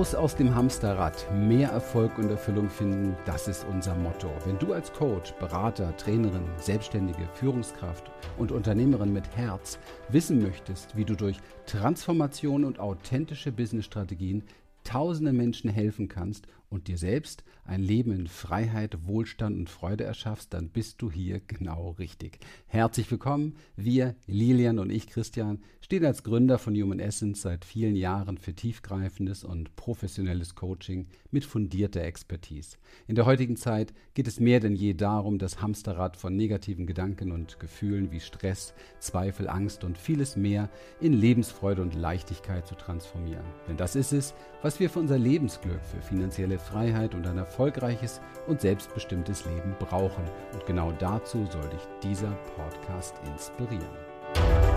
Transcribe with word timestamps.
Raus 0.00 0.14
aus 0.14 0.34
dem 0.34 0.54
Hamsterrad, 0.54 1.26
mehr 1.30 1.68
Erfolg 1.68 2.16
und 2.16 2.30
Erfüllung 2.30 2.70
finden, 2.70 3.14
das 3.26 3.48
ist 3.48 3.66
unser 3.70 3.94
Motto. 3.94 4.30
Wenn 4.46 4.58
du 4.58 4.72
als 4.72 4.90
Coach, 4.94 5.32
Berater, 5.32 5.94
Trainerin, 5.98 6.48
Selbstständige, 6.56 7.28
Führungskraft 7.34 8.10
und 8.38 8.50
Unternehmerin 8.50 9.12
mit 9.12 9.36
Herz 9.36 9.78
wissen 10.08 10.40
möchtest, 10.40 10.96
wie 10.96 11.04
du 11.04 11.16
durch 11.16 11.36
Transformation 11.66 12.64
und 12.64 12.78
authentische 12.78 13.52
Businessstrategien 13.52 14.42
tausende 14.84 15.34
Menschen 15.34 15.68
helfen 15.68 16.08
kannst 16.08 16.46
und 16.70 16.88
dir 16.88 16.96
selbst 16.96 17.44
ein 17.64 17.82
Leben 17.82 18.12
in 18.12 18.26
Freiheit, 18.26 19.06
Wohlstand 19.06 19.58
und 19.58 19.68
Freude 19.68 20.04
erschaffst, 20.04 20.54
dann 20.54 20.70
bist 20.70 21.02
du 21.02 21.10
hier 21.10 21.40
genau 21.40 21.90
richtig. 21.98 22.38
Herzlich 22.66 23.10
willkommen. 23.10 23.56
Wir, 23.76 24.14
Lilian 24.26 24.78
und 24.78 24.90
ich, 24.90 25.08
Christian, 25.08 25.60
stehen 25.90 26.04
als 26.04 26.22
Gründer 26.22 26.60
von 26.60 26.76
Human 26.76 27.00
Essence 27.00 27.42
seit 27.42 27.64
vielen 27.64 27.96
Jahren 27.96 28.38
für 28.38 28.54
tiefgreifendes 28.54 29.42
und 29.42 29.74
professionelles 29.74 30.54
Coaching 30.54 31.08
mit 31.32 31.44
fundierter 31.44 32.02
Expertise. 32.02 32.76
In 33.08 33.16
der 33.16 33.26
heutigen 33.26 33.56
Zeit 33.56 33.92
geht 34.14 34.28
es 34.28 34.38
mehr 34.38 34.60
denn 34.60 34.76
je 34.76 34.94
darum, 34.94 35.38
das 35.38 35.60
Hamsterrad 35.60 36.16
von 36.16 36.36
negativen 36.36 36.86
Gedanken 36.86 37.32
und 37.32 37.58
Gefühlen 37.58 38.12
wie 38.12 38.20
Stress, 38.20 38.72
Zweifel, 39.00 39.48
Angst 39.48 39.82
und 39.82 39.98
vieles 39.98 40.36
mehr 40.36 40.70
in 41.00 41.12
Lebensfreude 41.12 41.82
und 41.82 41.96
Leichtigkeit 41.96 42.68
zu 42.68 42.76
transformieren. 42.76 43.46
Denn 43.66 43.76
das 43.76 43.96
ist 43.96 44.12
es, 44.12 44.32
was 44.62 44.78
wir 44.78 44.90
für 44.90 45.00
unser 45.00 45.18
Lebensglück, 45.18 45.84
für 45.84 46.02
finanzielle 46.02 46.60
Freiheit 46.60 47.16
und 47.16 47.26
ein 47.26 47.36
erfolgreiches 47.36 48.20
und 48.46 48.60
selbstbestimmtes 48.60 49.44
Leben 49.44 49.74
brauchen. 49.80 50.22
Und 50.52 50.64
genau 50.66 50.92
dazu 51.00 51.48
soll 51.50 51.68
dich 51.68 51.82
dieser 52.04 52.30
Podcast 52.54 53.16
inspirieren. 53.26 54.69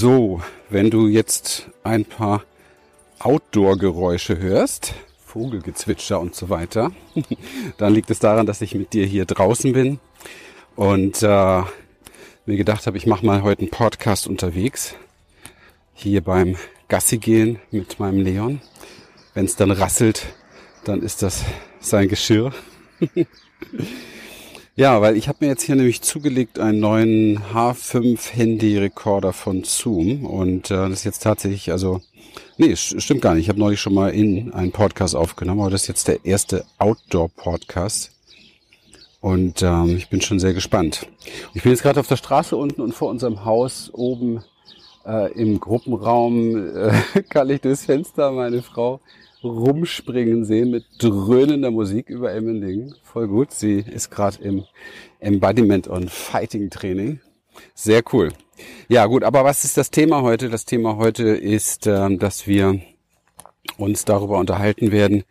So, 0.00 0.40
wenn 0.70 0.88
du 0.88 1.08
jetzt 1.08 1.68
ein 1.84 2.06
paar 2.06 2.42
Outdoor-Geräusche 3.18 4.38
hörst, 4.38 4.94
Vogelgezwitscher 5.26 6.18
und 6.18 6.34
so 6.34 6.48
weiter, 6.48 6.90
dann 7.76 7.92
liegt 7.92 8.10
es 8.10 8.18
daran, 8.18 8.46
dass 8.46 8.62
ich 8.62 8.74
mit 8.74 8.94
dir 8.94 9.04
hier 9.04 9.26
draußen 9.26 9.74
bin 9.74 10.00
und 10.74 11.22
äh, 11.22 11.26
mir 12.46 12.56
gedacht 12.56 12.86
habe, 12.86 12.96
ich 12.96 13.06
mache 13.06 13.26
mal 13.26 13.42
heute 13.42 13.60
einen 13.60 13.70
Podcast 13.70 14.26
unterwegs, 14.26 14.94
hier 15.92 16.22
beim 16.22 16.56
Gassi 16.88 17.18
gehen 17.18 17.58
mit 17.70 18.00
meinem 18.00 18.20
Leon. 18.20 18.62
Wenn 19.34 19.44
es 19.44 19.56
dann 19.56 19.70
rasselt, 19.70 20.28
dann 20.84 21.02
ist 21.02 21.20
das 21.20 21.44
sein 21.78 22.08
Geschirr. 22.08 22.54
ja, 24.80 25.02
weil 25.02 25.18
ich 25.18 25.28
habe 25.28 25.38
mir 25.42 25.48
jetzt 25.48 25.62
hier 25.62 25.76
nämlich 25.76 26.00
zugelegt 26.00 26.58
einen 26.58 26.80
neuen 26.80 27.38
H5 27.52 28.32
Handy 28.32 28.78
Recorder 28.78 29.34
von 29.34 29.62
Zoom 29.62 30.24
und 30.24 30.70
äh, 30.70 30.88
das 30.88 31.00
ist 31.00 31.04
jetzt 31.04 31.22
tatsächlich 31.22 31.70
also 31.70 32.00
Nee, 32.56 32.74
stimmt 32.76 33.20
gar 33.20 33.34
nicht. 33.34 33.44
Ich 33.44 33.48
habe 33.50 33.58
neulich 33.58 33.80
schon 33.80 33.92
mal 33.92 34.08
in 34.08 34.54
einen 34.54 34.72
Podcast 34.72 35.14
aufgenommen, 35.14 35.60
aber 35.60 35.70
das 35.70 35.82
ist 35.82 35.88
jetzt 35.88 36.08
der 36.08 36.24
erste 36.24 36.64
Outdoor-Podcast. 36.78 38.10
Und 39.20 39.60
ähm, 39.60 39.96
ich 39.96 40.08
bin 40.08 40.22
schon 40.22 40.40
sehr 40.40 40.54
gespannt. 40.54 41.06
Ich 41.52 41.62
bin 41.62 41.72
jetzt 41.72 41.82
gerade 41.82 42.00
auf 42.00 42.08
der 42.08 42.16
Straße 42.16 42.56
unten 42.56 42.80
und 42.80 42.94
vor 42.94 43.10
unserem 43.10 43.44
Haus 43.44 43.90
oben 43.92 44.42
äh, 45.06 45.30
im 45.32 45.60
Gruppenraum 45.60 46.74
äh, 46.74 47.22
kann 47.28 47.50
ich 47.50 47.60
durchs 47.60 47.84
Fenster 47.84 48.30
meine 48.30 48.62
Frau 48.62 49.00
rumspringen 49.42 50.44
sehen 50.44 50.70
mit 50.70 50.84
dröhnender 50.98 51.70
Musik 51.70 52.08
über 52.10 52.32
Emmendingen. 52.32 52.94
Voll 53.02 53.28
gut. 53.28 53.52
Sie 53.52 53.78
ist 53.78 54.10
gerade 54.10 54.42
im 54.42 54.64
Embodiment 55.18 55.88
und 55.88 56.10
Fighting 56.10 56.70
Training. 56.70 57.20
Sehr 57.74 58.02
cool. 58.12 58.32
Ja 58.88 59.06
gut, 59.06 59.24
aber 59.24 59.44
was 59.44 59.64
ist 59.64 59.76
das 59.76 59.90
Thema 59.90 60.22
heute? 60.22 60.48
Das 60.48 60.64
Thema 60.64 60.96
heute 60.96 61.24
ist, 61.24 61.86
ähm, 61.86 62.18
dass 62.18 62.46
wir 62.46 62.80
uns 63.76 64.04
darüber 64.04 64.38
unterhalten 64.38 64.92
werden, 64.92 65.24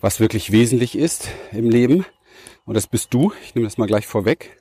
was 0.00 0.20
wirklich 0.20 0.52
wesentlich 0.52 0.96
ist 0.96 1.28
im 1.52 1.70
Leben. 1.70 2.04
Und 2.64 2.74
das 2.74 2.86
bist 2.86 3.14
du. 3.14 3.32
Ich 3.42 3.54
nehme 3.54 3.66
das 3.66 3.78
mal 3.78 3.86
gleich 3.86 4.06
vorweg. 4.06 4.58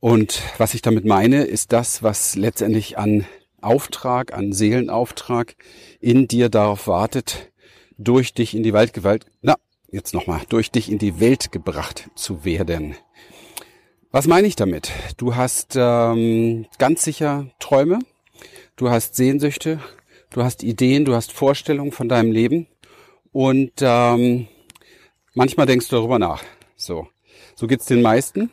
Und 0.00 0.42
was 0.58 0.74
ich 0.74 0.82
damit 0.82 1.04
meine, 1.04 1.44
ist 1.44 1.72
das, 1.72 2.02
was 2.02 2.36
letztendlich 2.36 2.98
an 2.98 3.26
Auftrag, 3.60 4.32
an 4.32 4.52
Seelenauftrag 4.52 5.56
in 6.00 6.26
dir 6.26 6.48
darauf 6.48 6.86
wartet, 6.86 7.50
durch 8.00 8.32
dich 8.32 8.54
in 8.54 8.62
die 8.62 8.72
Waldgewalt, 8.72 9.26
na, 9.42 9.56
jetzt 9.90 10.14
nochmal, 10.14 10.40
durch 10.48 10.70
dich 10.70 10.90
in 10.90 10.98
die 10.98 11.20
Welt 11.20 11.52
gebracht 11.52 12.08
zu 12.14 12.44
werden. 12.44 12.96
Was 14.10 14.26
meine 14.26 14.48
ich 14.48 14.56
damit? 14.56 14.90
Du 15.18 15.36
hast 15.36 15.74
ähm, 15.76 16.66
ganz 16.78 17.04
sicher 17.04 17.46
Träume, 17.60 17.98
du 18.76 18.90
hast 18.90 19.14
Sehnsüchte, 19.14 19.80
du 20.30 20.42
hast 20.42 20.62
Ideen, 20.62 21.04
du 21.04 21.14
hast 21.14 21.32
Vorstellungen 21.32 21.92
von 21.92 22.08
deinem 22.08 22.32
Leben 22.32 22.66
und 23.32 23.72
ähm, 23.80 24.48
manchmal 25.34 25.66
denkst 25.66 25.88
du 25.88 25.96
darüber 25.96 26.18
nach. 26.18 26.42
So, 26.76 27.06
so 27.54 27.66
geht's 27.66 27.86
den 27.86 28.02
meisten. 28.02 28.50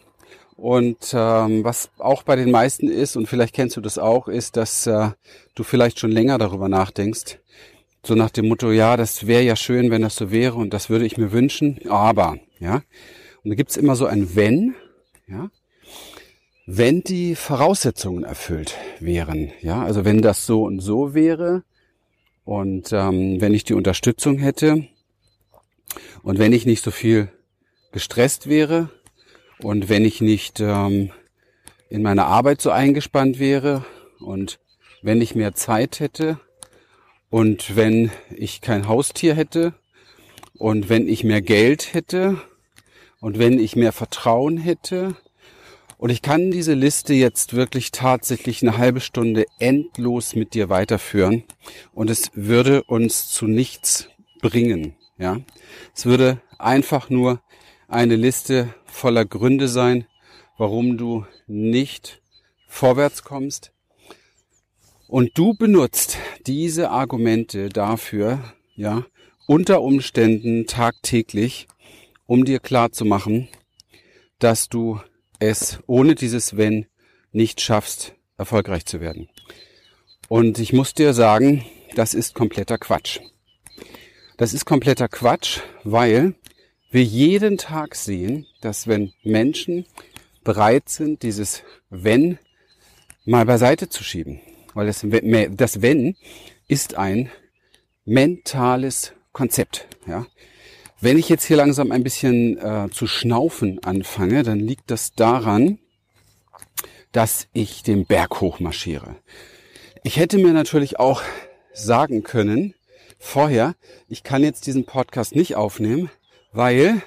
Und 0.57 1.13
ähm, 1.13 1.63
was 1.63 1.91
auch 1.99 2.23
bei 2.23 2.35
den 2.35 2.49
meisten 2.49 2.89
ist, 2.89 3.15
und 3.15 3.27
vielleicht 3.27 3.53
kennst 3.53 3.77
du 3.77 3.81
das 3.81 3.99
auch, 3.99 4.27
ist, 4.27 4.57
dass 4.57 4.87
äh, 4.87 5.11
du 5.53 5.63
vielleicht 5.63 5.99
schon 5.99 6.11
länger 6.11 6.39
darüber 6.39 6.67
nachdenkst. 6.67 7.37
So 8.03 8.15
nach 8.15 8.29
dem 8.29 8.47
Motto, 8.47 8.71
ja, 8.71 8.95
das 8.95 9.27
wäre 9.27 9.43
ja 9.43 9.55
schön, 9.55 9.91
wenn 9.91 10.01
das 10.01 10.15
so 10.15 10.31
wäre 10.31 10.55
und 10.55 10.73
das 10.73 10.89
würde 10.89 11.05
ich 11.05 11.17
mir 11.17 11.31
wünschen, 11.31 11.79
aber, 11.89 12.37
ja. 12.59 12.83
Und 13.43 13.51
da 13.51 13.55
gibt's 13.55 13.77
immer 13.77 13.95
so 13.95 14.05
ein 14.05 14.35
Wenn, 14.35 14.75
ja, 15.27 15.49
wenn 16.65 17.01
die 17.01 17.35
Voraussetzungen 17.35 18.23
erfüllt 18.23 18.75
wären, 18.99 19.51
ja, 19.61 19.83
also 19.83 20.03
wenn 20.03 20.21
das 20.21 20.45
so 20.45 20.63
und 20.63 20.81
so 20.81 21.13
wäre 21.13 21.63
und 22.43 22.91
ähm, 22.91 23.39
wenn 23.39 23.53
ich 23.53 23.63
die 23.63 23.73
Unterstützung 23.73 24.37
hätte 24.37 24.87
und 26.23 26.39
wenn 26.39 26.51
ich 26.51 26.65
nicht 26.65 26.83
so 26.83 26.91
viel 26.91 27.29
gestresst 27.93 28.47
wäre 28.47 28.89
und 29.63 29.87
wenn 29.87 30.03
ich 30.03 30.19
nicht 30.19 30.59
ähm, 30.59 31.11
in 31.89 32.01
meiner 32.01 32.25
Arbeit 32.25 32.61
so 32.61 32.69
eingespannt 32.69 33.39
wäre 33.39 33.85
und 34.19 34.59
wenn 35.01 35.21
ich 35.21 35.35
mehr 35.35 35.55
Zeit 35.55 36.01
hätte 36.01 36.39
und 37.29 37.75
wenn 37.75 38.11
ich 38.35 38.61
kein 38.61 38.87
Haustier 38.87 39.35
hätte 39.35 39.73
und 40.57 40.89
wenn 40.89 41.07
ich 41.07 41.23
mehr 41.23 41.41
Geld 41.41 41.93
hätte 41.93 42.41
und 43.19 43.39
wenn 43.39 43.59
ich 43.59 43.75
mehr 43.75 43.91
Vertrauen 43.91 44.57
hätte. 44.57 45.15
Und 45.97 46.11
ich 46.11 46.21
kann 46.21 46.51
diese 46.51 46.73
Liste 46.73 47.13
jetzt 47.13 47.55
wirklich 47.55 47.91
tatsächlich 47.91 48.61
eine 48.61 48.77
halbe 48.77 48.99
Stunde 48.99 49.45
endlos 49.59 50.35
mit 50.35 50.53
dir 50.53 50.69
weiterführen. 50.69 51.43
Und 51.93 52.09
es 52.09 52.29
würde 52.33 52.83
uns 52.83 53.29
zu 53.29 53.47
nichts 53.47 54.09
bringen. 54.41 54.95
Ja, 55.17 55.41
es 55.95 56.05
würde 56.05 56.39
einfach 56.59 57.09
nur 57.09 57.41
eine 57.87 58.15
Liste 58.15 58.73
voller 58.85 59.25
Gründe 59.25 59.67
sein, 59.67 60.05
warum 60.57 60.97
du 60.97 61.25
nicht 61.47 62.21
vorwärts 62.67 63.23
kommst. 63.23 63.71
Und 65.07 65.37
du 65.37 65.53
benutzt 65.53 66.17
diese 66.45 66.89
Argumente 66.89 67.69
dafür, 67.69 68.53
ja, 68.75 69.05
unter 69.47 69.81
Umständen 69.81 70.67
tagtäglich, 70.67 71.67
um 72.25 72.43
dir 72.43 72.59
klar 72.59 72.91
zu 72.91 73.05
machen, 73.05 73.47
dass 74.39 74.67
du 74.67 74.99
es 75.39 75.79
ohne 75.87 76.15
dieses 76.15 76.57
Wenn 76.57 76.87
nicht 77.31 77.61
schaffst, 77.61 78.15
erfolgreich 78.37 78.85
zu 78.85 78.99
werden. 78.99 79.29
Und 80.27 80.59
ich 80.59 80.73
muss 80.73 80.93
dir 80.93 81.13
sagen, 81.13 81.65
das 81.95 82.13
ist 82.13 82.35
kompletter 82.35 82.77
Quatsch. 82.77 83.19
Das 84.35 84.53
ist 84.53 84.65
kompletter 84.65 85.07
Quatsch, 85.07 85.59
weil 85.83 86.35
wir 86.91 87.03
jeden 87.03 87.57
Tag 87.57 87.95
sehen, 87.95 88.45
dass 88.61 88.87
wenn 88.87 89.13
Menschen 89.23 89.85
bereit 90.43 90.89
sind, 90.89 91.23
dieses 91.23 91.63
Wenn 91.89 92.39
mal 93.25 93.45
beiseite 93.45 93.89
zu 93.89 94.03
schieben, 94.03 94.41
weil 94.77 94.85
das, 94.85 95.03
das 95.57 95.81
Wenn 95.81 96.15
ist 96.67 96.97
ein 96.99 97.31
mentales 98.05 99.13
Konzept. 99.33 99.87
Ja? 100.05 100.27
Wenn 101.01 101.17
ich 101.17 101.29
jetzt 101.29 101.45
hier 101.45 101.57
langsam 101.57 101.91
ein 101.91 102.03
bisschen 102.03 102.59
äh, 102.59 102.87
zu 102.91 103.07
schnaufen 103.07 103.83
anfange, 103.83 104.43
dann 104.43 104.59
liegt 104.59 104.91
das 104.91 105.13
daran, 105.13 105.79
dass 107.11 107.47
ich 107.53 107.81
den 107.81 108.05
Berg 108.05 108.39
hochmarschiere. 108.39 109.15
Ich 110.03 110.17
hätte 110.17 110.37
mir 110.37 110.53
natürlich 110.53 110.99
auch 110.99 111.23
sagen 111.73 112.21
können, 112.21 112.75
vorher, 113.17 113.73
ich 114.07 114.21
kann 114.21 114.43
jetzt 114.43 114.67
diesen 114.67 114.85
Podcast 114.85 115.35
nicht 115.35 115.55
aufnehmen, 115.55 116.11
weil 116.51 117.01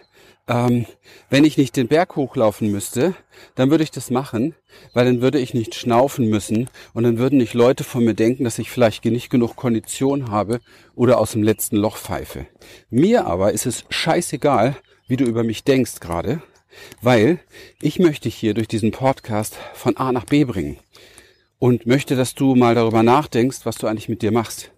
ähm, 0.50 0.84
wenn 1.30 1.44
ich 1.44 1.56
nicht 1.56 1.76
den 1.76 1.86
Berg 1.86 2.16
hochlaufen 2.16 2.72
müsste, 2.72 3.14
dann 3.54 3.70
würde 3.70 3.84
ich 3.84 3.92
das 3.92 4.10
machen, 4.10 4.56
weil 4.92 5.04
dann 5.04 5.20
würde 5.20 5.38
ich 5.38 5.54
nicht 5.54 5.76
schnaufen 5.76 6.28
müssen 6.28 6.68
und 6.92 7.04
dann 7.04 7.18
würden 7.18 7.38
nicht 7.38 7.54
Leute 7.54 7.84
von 7.84 8.04
mir 8.04 8.14
denken, 8.14 8.42
dass 8.42 8.58
ich 8.58 8.68
vielleicht 8.68 9.04
nicht 9.04 9.30
genug 9.30 9.54
Kondition 9.54 10.28
habe 10.30 10.60
oder 10.96 11.18
aus 11.18 11.32
dem 11.32 11.44
letzten 11.44 11.76
Loch 11.76 11.96
pfeife. 11.96 12.46
Mir 12.90 13.26
aber 13.26 13.52
ist 13.52 13.64
es 13.64 13.84
scheißegal, 13.90 14.76
wie 15.06 15.16
du 15.16 15.24
über 15.24 15.44
mich 15.44 15.62
denkst 15.62 16.00
gerade, 16.00 16.42
weil 17.00 17.38
ich 17.80 18.00
möchte 18.00 18.28
hier 18.28 18.52
durch 18.52 18.66
diesen 18.66 18.90
Podcast 18.90 19.56
von 19.74 19.96
A 19.98 20.10
nach 20.10 20.24
B 20.24 20.44
bringen 20.44 20.78
und 21.60 21.86
möchte, 21.86 22.16
dass 22.16 22.34
du 22.34 22.56
mal 22.56 22.74
darüber 22.74 23.04
nachdenkst, 23.04 23.60
was 23.62 23.76
du 23.76 23.86
eigentlich 23.86 24.08
mit 24.08 24.22
dir 24.22 24.32
machst. 24.32 24.72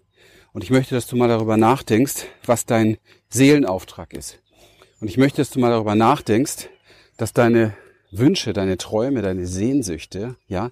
Und 0.51 0.63
ich 0.63 0.69
möchte, 0.69 0.93
dass 0.93 1.07
du 1.07 1.15
mal 1.15 1.29
darüber 1.29 1.57
nachdenkst, 1.57 2.25
was 2.45 2.67
dein 2.67 2.97
Seelenauftrag 3.29 4.13
ist. 4.13 4.39
Und 5.03 5.09
ich 5.09 5.17
möchte, 5.17 5.41
dass 5.41 5.49
du 5.49 5.59
mal 5.59 5.71
darüber 5.71 5.95
nachdenkst, 5.95 6.69
dass 7.17 7.33
deine 7.33 7.73
Wünsche, 8.09 8.53
deine 8.53 8.77
Träume, 8.77 9.21
deine 9.21 9.47
Sehnsüchte, 9.47 10.37
ja, 10.47 10.71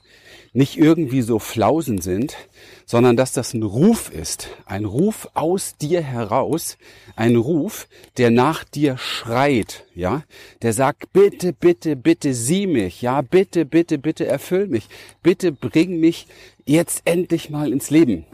nicht 0.54 0.78
irgendwie 0.78 1.22
so 1.22 1.38
Flausen 1.38 2.00
sind, 2.00 2.38
sondern 2.86 3.18
dass 3.18 3.33
das 3.33 3.54
ein 3.54 3.63
Ruf 3.63 4.10
ist, 4.10 4.48
ein 4.66 4.86
Ruf 4.86 5.28
aus 5.33 5.75
dir 5.75 6.00
heraus, 6.01 6.78
ein 7.18 7.36
Ruf, 7.36 7.89
der 8.16 8.31
nach 8.31 8.63
dir 8.63 8.98
schreit, 8.98 9.83
ja, 9.95 10.24
der 10.62 10.72
sagt, 10.72 11.12
bitte, 11.12 11.51
bitte, 11.51 11.98
bitte 11.98 12.33
sieh 12.33 12.68
mich, 12.68 13.01
ja, 13.01 13.22
bitte, 13.22 13.66
bitte, 13.66 13.98
bitte 13.98 14.25
erfüll 14.28 14.68
mich, 14.68 14.88
bitte 15.22 15.51
bring 15.51 16.00
mich 16.00 16.25
jetzt 16.66 17.01
endlich 17.04 17.50
mal 17.50 17.74
ins 17.74 17.89
Leben. 17.89 18.25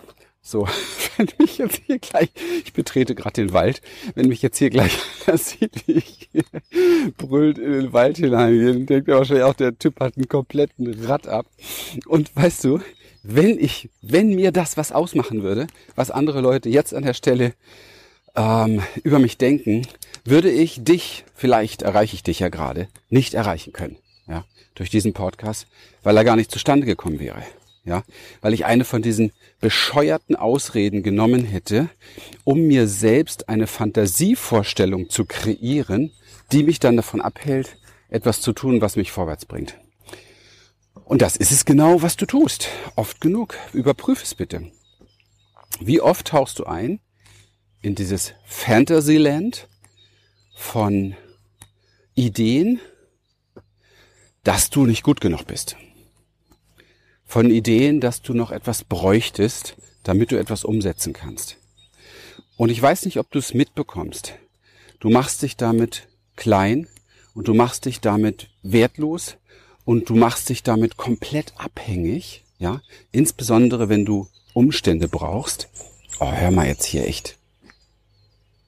So, 0.48 0.66
wenn 1.18 1.28
mich 1.40 1.58
jetzt 1.58 1.82
hier 1.86 2.00
gleich, 2.00 2.30
ich 2.64 2.72
betrete 2.72 3.16
gerade 3.16 3.34
den 3.34 3.52
Wald, 3.52 3.82
wenn 4.16 4.30
mich 4.30 4.42
jetzt 4.42 4.58
hier 4.58 4.70
gleich 4.70 4.98
das 5.26 5.50
sieht, 5.50 5.86
wie 5.86 5.98
ich 5.98 6.30
brüllt 7.18 7.58
in 7.58 7.74
den 7.74 7.92
Wald 7.92 8.16
hinein, 8.16 8.66
dann 8.66 8.86
denkt 8.86 9.10
er 9.10 9.18
wahrscheinlich 9.18 9.44
auch, 9.44 9.56
der 9.56 9.78
Typ 9.78 10.00
hat 10.00 10.16
einen 10.16 10.30
kompletten 10.30 11.04
Rad 11.04 11.28
ab. 11.28 11.48
Und 12.06 12.34
weißt 12.34 12.64
du, 12.64 12.80
wenn 13.24 13.60
ich, 13.60 13.90
wenn 14.02 14.36
mir 14.36 14.54
das 14.54 14.78
was 14.78 14.94
ausmachen 14.94 15.44
würde, 15.44 15.68
was 15.96 16.12
andere 16.12 16.40
Leute 16.40 16.70
jetzt 16.70 16.94
an 16.94 17.04
der 17.04 17.14
Stelle 17.14 17.54
ähm, 18.38 18.82
über 19.04 19.20
mich 19.20 19.38
denken, 19.38 19.86
würde 20.24 20.50
ich 20.50 20.82
dich, 20.82 21.26
vielleicht 21.36 21.82
erreiche 21.82 22.16
ich 22.16 22.24
dich 22.24 22.40
ja 22.40 22.48
gerade, 22.48 22.88
nicht 23.10 23.34
erreichen 23.34 23.74
können, 23.74 23.98
ja, 24.30 24.46
durch 24.76 24.90
diesen 24.90 25.12
Podcast, 25.12 25.68
weil 26.04 26.16
er 26.16 26.24
gar 26.24 26.38
nicht 26.38 26.52
zustande 26.52 26.86
gekommen 26.86 27.20
wäre 27.20 27.44
ja, 27.88 28.04
weil 28.42 28.54
ich 28.54 28.66
eine 28.66 28.84
von 28.84 29.02
diesen 29.02 29.32
bescheuerten 29.60 30.36
Ausreden 30.36 31.04
genommen 31.04 31.44
hätte, 31.44 31.90
um 32.44 32.62
mir 32.68 32.88
selbst 32.88 33.50
eine 33.50 33.68
Fantasievorstellung 33.68 35.10
zu 35.10 35.26
kreieren, 35.26 36.12
die 36.52 36.64
mich 36.64 36.80
dann 36.80 36.96
davon 36.96 37.22
abhält, 37.22 37.78
etwas 38.10 38.42
zu 38.42 38.54
tun, 38.54 38.82
was 38.82 38.96
mich 38.96 39.12
vorwärts 39.12 39.46
bringt. 39.46 39.78
Und 41.06 41.22
das 41.22 41.38
ist 41.38 41.52
es 41.52 41.66
genau, 41.66 42.02
was 42.02 42.18
du 42.18 42.26
tust. 42.26 42.70
Oft 42.96 43.22
genug. 43.22 43.56
Überprüf 43.74 44.24
es 44.24 44.36
bitte. 44.36 44.72
Wie 45.80 46.02
oft 46.02 46.28
tauchst 46.28 46.60
du 46.60 46.66
ein 46.66 47.00
in 47.82 47.96
dieses 47.96 48.34
Fantasyland 48.46 49.70
von 50.56 51.16
Ideen, 52.16 52.82
dass 54.44 54.70
du 54.70 54.86
nicht 54.86 55.04
gut 55.04 55.22
genug 55.22 55.46
bist? 55.46 55.78
Von 57.28 57.52
Ideen, 57.52 58.00
dass 58.00 58.22
du 58.22 58.34
noch 58.34 58.52
etwas 58.52 58.84
bräuchtest, 58.84 59.76
damit 60.04 60.32
du 60.32 60.40
etwas 60.40 60.64
umsetzen 60.64 61.14
kannst. 61.14 61.58
Und 62.56 62.70
ich 62.70 62.82
weiß 62.82 63.06
nicht, 63.06 63.20
ob 63.20 63.30
du 63.30 63.38
es 63.38 63.54
mitbekommst. 63.54 64.34
Du 65.00 65.10
machst 65.10 65.44
dich 65.44 65.58
damit 65.58 66.08
klein 66.36 66.88
und 67.36 67.48
du 67.48 67.54
machst 67.54 67.86
dich 67.86 68.00
damit 68.00 68.50
wertlos 68.64 69.36
und 69.86 70.10
du 70.10 70.16
machst 70.16 70.50
dich 70.50 70.64
damit 70.64 70.98
komplett 70.98 71.54
abhängig, 71.58 72.44
ja, 72.58 72.82
insbesondere 73.12 73.90
wenn 73.90 74.06
du 74.06 74.28
Umstände 74.54 75.08
brauchst. 75.08 75.70
Oh, 76.20 76.32
hör 76.32 76.50
mal 76.50 76.68
jetzt 76.68 76.86
hier 76.86 77.06
echt. 77.06 77.38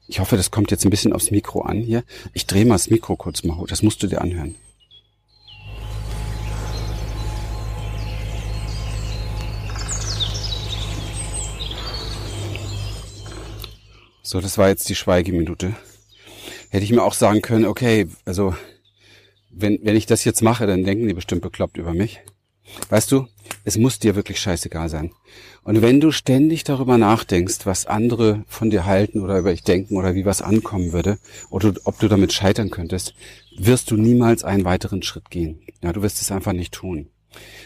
Ich 0.06 0.20
hoffe, 0.20 0.36
das 0.36 0.50
kommt 0.50 0.70
jetzt 0.70 0.84
ein 0.84 0.90
bisschen 0.90 1.12
aufs 1.12 1.30
Mikro 1.30 1.62
an 1.62 1.80
hier. 1.80 2.04
Ich 2.32 2.46
drehe 2.46 2.64
mal 2.64 2.74
das 2.74 2.90
Mikro 2.90 3.16
kurz 3.16 3.42
mal 3.42 3.56
hoch. 3.56 3.66
Das 3.66 3.82
musst 3.82 4.02
du 4.02 4.06
dir 4.06 4.20
anhören. 4.20 4.54
So, 14.30 14.40
das 14.40 14.58
war 14.58 14.68
jetzt 14.68 14.88
die 14.88 14.94
Schweigeminute. 14.94 15.74
Hätte 16.68 16.84
ich 16.84 16.92
mir 16.92 17.02
auch 17.02 17.14
sagen 17.14 17.42
können, 17.42 17.64
okay, 17.64 18.06
also 18.24 18.54
wenn, 19.50 19.80
wenn 19.82 19.96
ich 19.96 20.06
das 20.06 20.24
jetzt 20.24 20.40
mache, 20.40 20.68
dann 20.68 20.84
denken 20.84 21.08
die 21.08 21.14
bestimmt 21.14 21.42
bekloppt 21.42 21.78
über 21.78 21.94
mich. 21.94 22.20
Weißt 22.90 23.10
du, 23.10 23.26
es 23.64 23.76
muss 23.76 23.98
dir 23.98 24.14
wirklich 24.14 24.38
scheißegal 24.38 24.88
sein. 24.88 25.10
Und 25.64 25.82
wenn 25.82 26.00
du 26.00 26.12
ständig 26.12 26.62
darüber 26.62 26.96
nachdenkst, 26.96 27.66
was 27.66 27.86
andere 27.86 28.44
von 28.46 28.70
dir 28.70 28.86
halten 28.86 29.20
oder 29.20 29.36
über 29.36 29.50
dich 29.50 29.64
denken 29.64 29.96
oder 29.96 30.14
wie 30.14 30.24
was 30.24 30.42
ankommen 30.42 30.92
würde 30.92 31.18
oder 31.50 31.74
ob 31.82 31.98
du 31.98 32.06
damit 32.06 32.32
scheitern 32.32 32.70
könntest, 32.70 33.14
wirst 33.58 33.90
du 33.90 33.96
niemals 33.96 34.44
einen 34.44 34.64
weiteren 34.64 35.02
Schritt 35.02 35.28
gehen. 35.30 35.60
Ja, 35.82 35.92
du 35.92 36.02
wirst 36.02 36.22
es 36.22 36.30
einfach 36.30 36.52
nicht 36.52 36.72
tun. 36.72 37.08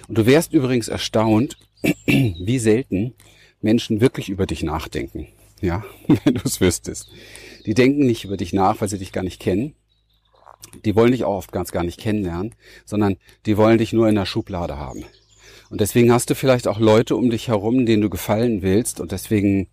Und 0.09 0.17
du 0.17 0.25
wärst 0.25 0.55
übrigens 0.55 0.89
erstaunt, 0.89 1.59
wie 2.07 2.59
selten 2.59 3.13
Menschen 3.61 4.01
wirklich 4.01 4.31
über 4.31 4.47
dich 4.47 4.63
nachdenken 4.63 5.29
ja, 5.65 5.85
wenn 6.25 6.35
du 6.35 6.43
es 6.45 6.61
wüsstest. 6.61 7.11
Die 7.67 7.75
denken 7.75 8.07
nicht 8.07 8.25
über 8.25 8.37
dich 8.37 8.53
nach, 8.53 8.81
weil 8.81 8.89
sie 8.89 8.99
dich 8.99 9.13
gar 9.13 9.25
nicht 9.25 9.41
kennen. 9.41 9.75
Die 10.85 10.97
wollen 10.97 11.13
dich 11.13 11.25
auch 11.25 11.37
oft 11.37 11.53
ganz 11.53 11.73
gar 11.73 11.85
nicht 11.85 12.01
kennenlernen, 12.01 12.55
sondern 12.85 13.17
die 13.47 13.57
wollen 13.57 13.79
dich 13.79 13.93
nur 13.93 14.09
in 14.09 14.15
der 14.15 14.27
Schublade 14.27 14.77
haben. 14.77 15.05
Und 15.71 15.81
deswegen 15.81 16.13
hast 16.13 16.31
du 16.31 16.35
vielleicht 16.35 16.69
auch 16.69 16.79
Leute 16.79 17.17
um 17.17 17.31
dich 17.31 17.49
herum, 17.49 17.87
denen 17.87 18.03
du 18.03 18.11
gefallen 18.11 18.63
willst 18.63 19.01
und 19.01 19.13
deswegen 19.13 19.69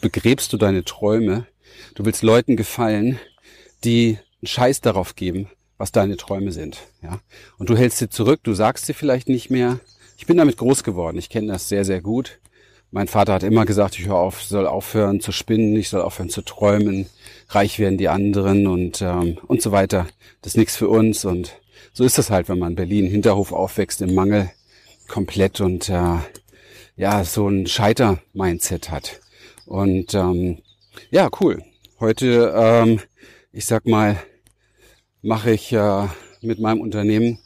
begräbst 0.00 0.52
du 0.52 0.56
deine 0.56 0.84
Träume. 0.84 1.46
Du 1.94 2.04
willst 2.04 2.22
Leuten 2.22 2.56
gefallen, 2.56 3.18
die 3.84 4.18
einen 4.40 4.46
Scheiß 4.46 4.80
darauf 4.80 5.14
geben, 5.14 5.48
was 5.78 5.92
deine 5.92 6.16
Träume 6.16 6.52
sind, 6.52 6.78
ja. 7.02 7.20
Und 7.58 7.70
du 7.70 7.76
hältst 7.76 7.98
sie 7.98 8.08
zurück, 8.08 8.40
du 8.42 8.54
sagst 8.54 8.86
sie 8.86 8.94
vielleicht 8.94 9.28
nicht 9.28 9.50
mehr. 9.50 9.80
Ich 10.16 10.26
bin 10.26 10.36
damit 10.36 10.56
groß 10.56 10.84
geworden, 10.84 11.18
ich 11.18 11.28
kenne 11.28 11.48
das 11.48 11.68
sehr, 11.68 11.84
sehr 11.84 12.00
gut. 12.00 12.38
Mein 12.94 13.08
Vater 13.08 13.32
hat 13.32 13.42
immer 13.42 13.64
gesagt, 13.64 13.98
ich 13.98 14.06
hör 14.06 14.14
auf, 14.14 14.44
soll 14.44 14.68
aufhören 14.68 15.18
zu 15.18 15.32
spinnen, 15.32 15.74
ich 15.74 15.88
soll 15.88 16.00
aufhören 16.00 16.28
zu 16.30 16.42
träumen, 16.42 17.06
reich 17.48 17.80
werden 17.80 17.98
die 17.98 18.08
anderen 18.08 18.68
und 18.68 19.02
ähm, 19.02 19.36
und 19.48 19.60
so 19.60 19.72
weiter. 19.72 20.06
Das 20.42 20.52
ist 20.52 20.56
nichts 20.56 20.76
für 20.76 20.88
uns 20.88 21.24
und 21.24 21.60
so 21.92 22.04
ist 22.04 22.18
das 22.18 22.30
halt, 22.30 22.48
wenn 22.48 22.60
man 22.60 22.70
in 22.70 22.76
Berlin 22.76 23.06
Hinterhof 23.08 23.50
aufwächst 23.50 24.00
im 24.00 24.14
Mangel 24.14 24.48
komplett 25.08 25.60
und 25.60 25.88
äh, 25.88 26.18
ja 26.94 27.24
so 27.24 27.48
ein 27.48 27.66
Scheiter-Mindset 27.66 28.92
hat. 28.92 29.20
Und 29.66 30.14
ähm, 30.14 30.58
ja, 31.10 31.30
cool. 31.40 31.64
Heute, 31.98 32.54
ähm, 32.56 33.00
ich 33.50 33.66
sag 33.66 33.86
mal, 33.86 34.22
mache 35.20 35.50
ich 35.50 35.72
äh, 35.72 36.06
mit 36.42 36.60
meinem 36.60 36.80
Unternehmen. 36.80 37.40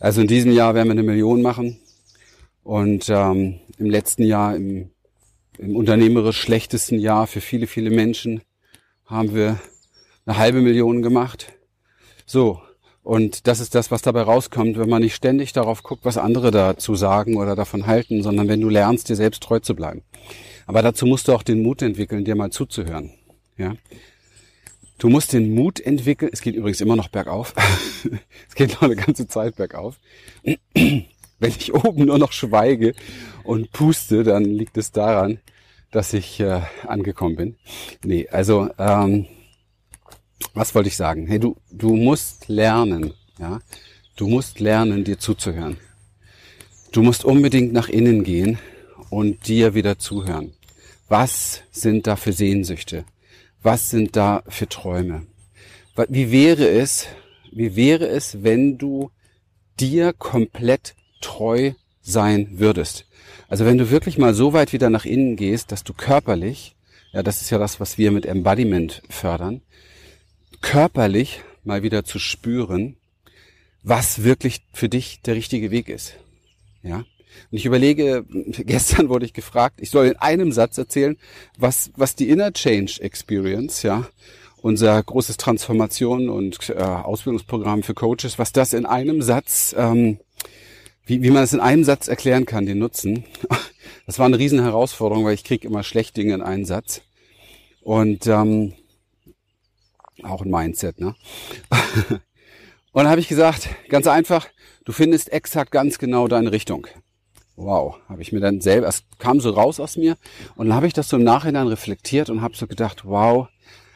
Also 0.00 0.22
in 0.22 0.26
diesem 0.26 0.52
Jahr 0.52 0.74
werden 0.74 0.88
wir 0.88 0.92
eine 0.92 1.02
Million 1.02 1.42
machen. 1.42 1.80
Und 2.62 3.10
ähm, 3.10 3.60
im 3.78 3.86
letzten 3.86 4.24
Jahr, 4.24 4.56
im, 4.56 4.90
im 5.58 5.76
unternehmerisch 5.76 6.40
schlechtesten 6.40 6.98
Jahr 6.98 7.26
für 7.26 7.40
viele, 7.40 7.66
viele 7.66 7.90
Menschen, 7.90 8.42
haben 9.06 9.34
wir 9.34 9.58
eine 10.26 10.38
halbe 10.38 10.60
Million 10.60 11.02
gemacht. 11.02 11.52
So, 12.26 12.60
und 13.02 13.46
das 13.46 13.60
ist 13.60 13.74
das, 13.74 13.90
was 13.90 14.00
dabei 14.00 14.22
rauskommt, 14.22 14.78
wenn 14.78 14.88
man 14.88 15.02
nicht 15.02 15.14
ständig 15.14 15.52
darauf 15.52 15.82
guckt, 15.82 16.06
was 16.06 16.16
andere 16.16 16.50
dazu 16.50 16.94
sagen 16.94 17.36
oder 17.36 17.54
davon 17.54 17.86
halten, 17.86 18.22
sondern 18.22 18.48
wenn 18.48 18.62
du 18.62 18.70
lernst, 18.70 19.10
dir 19.10 19.16
selbst 19.16 19.42
treu 19.42 19.60
zu 19.60 19.74
bleiben. 19.74 20.02
Aber 20.66 20.80
dazu 20.80 21.04
musst 21.04 21.28
du 21.28 21.34
auch 21.34 21.42
den 21.42 21.62
Mut 21.62 21.82
entwickeln, 21.82 22.24
dir 22.24 22.34
mal 22.34 22.50
zuzuhören. 22.50 23.10
Ja. 23.58 23.76
Du 24.96 25.10
musst 25.10 25.34
den 25.34 25.54
Mut 25.54 25.80
entwickeln. 25.80 26.30
Es 26.32 26.40
geht 26.40 26.54
übrigens 26.54 26.80
immer 26.80 26.96
noch 26.96 27.08
bergauf. 27.08 27.54
es 28.48 28.54
geht 28.54 28.72
noch 28.72 28.82
eine 28.82 28.96
ganze 28.96 29.26
Zeit 29.26 29.56
bergauf. 29.56 30.00
Wenn 31.44 31.52
ich 31.58 31.74
oben 31.74 32.06
nur 32.06 32.18
noch 32.18 32.32
schweige 32.32 32.94
und 33.42 33.70
puste, 33.70 34.24
dann 34.24 34.44
liegt 34.44 34.78
es 34.78 34.92
daran, 34.92 35.40
dass 35.90 36.14
ich 36.14 36.40
äh, 36.40 36.62
angekommen 36.86 37.36
bin. 37.36 37.56
Nee, 38.02 38.26
also 38.30 38.70
ähm, 38.78 39.26
was 40.54 40.74
wollte 40.74 40.88
ich 40.88 40.96
sagen? 40.96 41.26
Hey, 41.26 41.38
du 41.38 41.56
du 41.70 41.96
musst 41.96 42.48
lernen, 42.48 43.12
ja? 43.38 43.58
Du 44.16 44.26
musst 44.26 44.58
lernen, 44.58 45.04
dir 45.04 45.18
zuzuhören. 45.18 45.76
Du 46.92 47.02
musst 47.02 47.26
unbedingt 47.26 47.74
nach 47.74 47.90
innen 47.90 48.24
gehen 48.24 48.58
und 49.10 49.46
dir 49.46 49.74
wieder 49.74 49.98
zuhören. 49.98 50.54
Was 51.08 51.60
sind 51.72 52.06
da 52.06 52.16
für 52.16 52.32
Sehnsüchte? 52.32 53.04
Was 53.62 53.90
sind 53.90 54.16
da 54.16 54.44
für 54.48 54.66
Träume? 54.66 55.26
Wie 56.08 56.32
wäre 56.32 56.66
es, 56.68 57.06
wie 57.52 57.76
wäre 57.76 58.06
es, 58.06 58.42
wenn 58.42 58.78
du 58.78 59.10
dir 59.78 60.14
komplett 60.14 60.94
treu 61.24 61.72
sein 62.02 62.48
würdest. 62.52 63.06
Also 63.48 63.64
wenn 63.64 63.78
du 63.78 63.90
wirklich 63.90 64.18
mal 64.18 64.34
so 64.34 64.52
weit 64.52 64.72
wieder 64.72 64.90
nach 64.90 65.04
innen 65.04 65.36
gehst, 65.36 65.72
dass 65.72 65.84
du 65.84 65.92
körperlich, 65.92 66.76
ja, 67.12 67.22
das 67.22 67.40
ist 67.40 67.50
ja 67.50 67.58
das, 67.58 67.80
was 67.80 67.98
wir 67.98 68.10
mit 68.10 68.26
Embodiment 68.26 69.02
fördern, 69.08 69.62
körperlich 70.60 71.40
mal 71.64 71.82
wieder 71.82 72.04
zu 72.04 72.18
spüren, 72.18 72.96
was 73.82 74.22
wirklich 74.22 74.62
für 74.72 74.88
dich 74.88 75.20
der 75.22 75.34
richtige 75.34 75.70
Weg 75.70 75.88
ist. 75.88 76.14
Ja? 76.82 76.98
Und 76.98 77.58
ich 77.58 77.66
überlege, 77.66 78.24
gestern 78.30 79.08
wurde 79.08 79.26
ich 79.26 79.32
gefragt, 79.32 79.80
ich 79.80 79.90
soll 79.90 80.06
in 80.06 80.16
einem 80.16 80.52
Satz 80.52 80.78
erzählen, 80.78 81.16
was, 81.58 81.90
was 81.96 82.14
die 82.14 82.28
Inner 82.28 82.52
Change 82.52 83.00
Experience, 83.00 83.82
ja, 83.82 84.06
unser 84.60 85.02
großes 85.02 85.36
Transformation 85.36 86.30
und 86.30 86.70
äh, 86.70 86.82
Ausbildungsprogramm 86.82 87.82
für 87.82 87.92
Coaches, 87.92 88.38
was 88.38 88.52
das 88.52 88.72
in 88.72 88.86
einem 88.86 89.20
Satz, 89.20 89.74
ähm, 89.76 90.18
wie, 91.06 91.22
wie 91.22 91.30
man 91.30 91.42
es 91.42 91.52
in 91.52 91.60
einem 91.60 91.84
Satz 91.84 92.08
erklären 92.08 92.46
kann, 92.46 92.66
den 92.66 92.78
Nutzen. 92.78 93.24
Das 94.06 94.18
war 94.18 94.26
eine 94.26 94.38
riesen 94.38 94.60
Herausforderung, 94.60 95.24
weil 95.24 95.32
ich 95.32 95.44
kriege 95.44 95.66
immer 95.66 95.82
schlecht 95.82 96.14
Dinge 96.18 96.34
in 96.34 96.42
einen 96.42 96.66
Satz. 96.66 97.00
Und 97.80 98.26
ähm, 98.26 98.74
auch 100.22 100.42
ein 100.42 100.50
Mindset, 100.50 101.00
ne? 101.00 101.14
Und 102.92 103.02
dann 103.02 103.08
habe 103.08 103.20
ich 103.20 103.28
gesagt, 103.28 103.70
ganz 103.88 104.06
einfach, 104.06 104.46
du 104.84 104.92
findest 104.92 105.32
exakt 105.32 105.70
ganz 105.70 105.98
genau 105.98 106.28
deine 106.28 106.52
Richtung. 106.52 106.86
Wow, 107.56 107.96
habe 108.08 108.22
ich 108.22 108.32
mir 108.32 108.40
dann 108.40 108.60
selber, 108.60 108.88
es 108.88 109.04
kam 109.18 109.40
so 109.40 109.50
raus 109.50 109.80
aus 109.80 109.96
mir 109.96 110.16
und 110.56 110.68
dann 110.68 110.76
habe 110.76 110.86
ich 110.86 110.92
das 110.92 111.08
so 111.08 111.16
im 111.16 111.24
Nachhinein 111.24 111.66
reflektiert 111.66 112.30
und 112.30 112.40
habe 112.40 112.56
so 112.56 112.66
gedacht, 112.66 113.04
wow, 113.04 113.48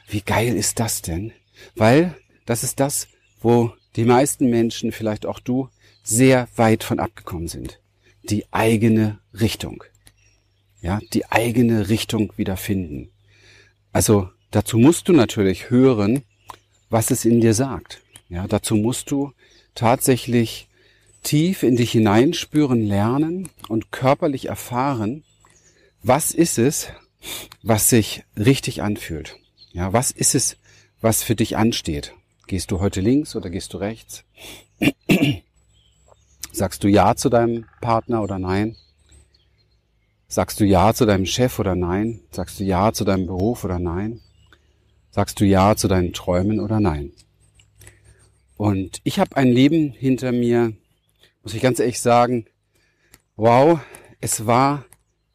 wie 0.08 0.20
geil 0.20 0.56
ist 0.56 0.80
das 0.80 1.02
denn? 1.02 1.32
Weil 1.74 2.16
das 2.46 2.62
ist 2.62 2.80
das, 2.80 3.08
wo 3.40 3.72
die 3.96 4.04
meisten 4.04 4.48
Menschen, 4.48 4.90
vielleicht 4.90 5.26
auch 5.26 5.40
du, 5.40 5.68
sehr 6.08 6.48
weit 6.56 6.84
von 6.84 7.00
abgekommen 7.00 7.48
sind. 7.48 7.80
Die 8.24 8.46
eigene 8.50 9.18
Richtung. 9.38 9.84
Ja, 10.80 11.00
die 11.12 11.26
eigene 11.26 11.88
Richtung 11.88 12.32
wiederfinden. 12.36 13.10
Also 13.92 14.30
dazu 14.50 14.78
musst 14.78 15.08
du 15.08 15.12
natürlich 15.12 15.70
hören, 15.70 16.22
was 16.88 17.10
es 17.10 17.24
in 17.24 17.40
dir 17.40 17.52
sagt. 17.52 18.00
Ja, 18.28 18.46
dazu 18.46 18.76
musst 18.76 19.10
du 19.10 19.32
tatsächlich 19.74 20.68
tief 21.22 21.62
in 21.62 21.76
dich 21.76 21.92
hineinspüren, 21.92 22.86
lernen 22.86 23.50
und 23.68 23.90
körperlich 23.92 24.46
erfahren, 24.46 25.24
was 26.02 26.30
ist 26.30 26.58
es, 26.58 26.88
was 27.62 27.90
sich 27.90 28.22
richtig 28.36 28.82
anfühlt. 28.82 29.36
Ja, 29.72 29.92
was 29.92 30.10
ist 30.10 30.34
es, 30.34 30.56
was 31.00 31.22
für 31.22 31.34
dich 31.34 31.56
ansteht? 31.56 32.14
Gehst 32.46 32.70
du 32.70 32.80
heute 32.80 33.02
links 33.02 33.36
oder 33.36 33.50
gehst 33.50 33.74
du 33.74 33.78
rechts? 33.78 34.24
Sagst 36.58 36.82
du 36.82 36.88
Ja 36.88 37.14
zu 37.14 37.28
deinem 37.28 37.66
Partner 37.80 38.20
oder 38.20 38.40
Nein? 38.40 38.74
Sagst 40.26 40.58
du 40.58 40.64
Ja 40.64 40.92
zu 40.92 41.06
deinem 41.06 41.24
Chef 41.24 41.60
oder 41.60 41.76
Nein? 41.76 42.18
Sagst 42.32 42.58
du 42.58 42.64
Ja 42.64 42.92
zu 42.92 43.04
deinem 43.04 43.26
Beruf 43.26 43.62
oder 43.62 43.78
Nein? 43.78 44.22
Sagst 45.12 45.38
du 45.38 45.44
Ja 45.44 45.76
zu 45.76 45.86
deinen 45.86 46.12
Träumen 46.12 46.58
oder 46.58 46.80
Nein? 46.80 47.12
Und 48.56 49.00
ich 49.04 49.20
habe 49.20 49.36
ein 49.36 49.52
Leben 49.52 49.92
hinter 49.92 50.32
mir, 50.32 50.72
muss 51.44 51.54
ich 51.54 51.62
ganz 51.62 51.78
ehrlich 51.78 52.00
sagen, 52.00 52.46
wow, 53.36 53.78
es 54.20 54.44
war 54.44 54.84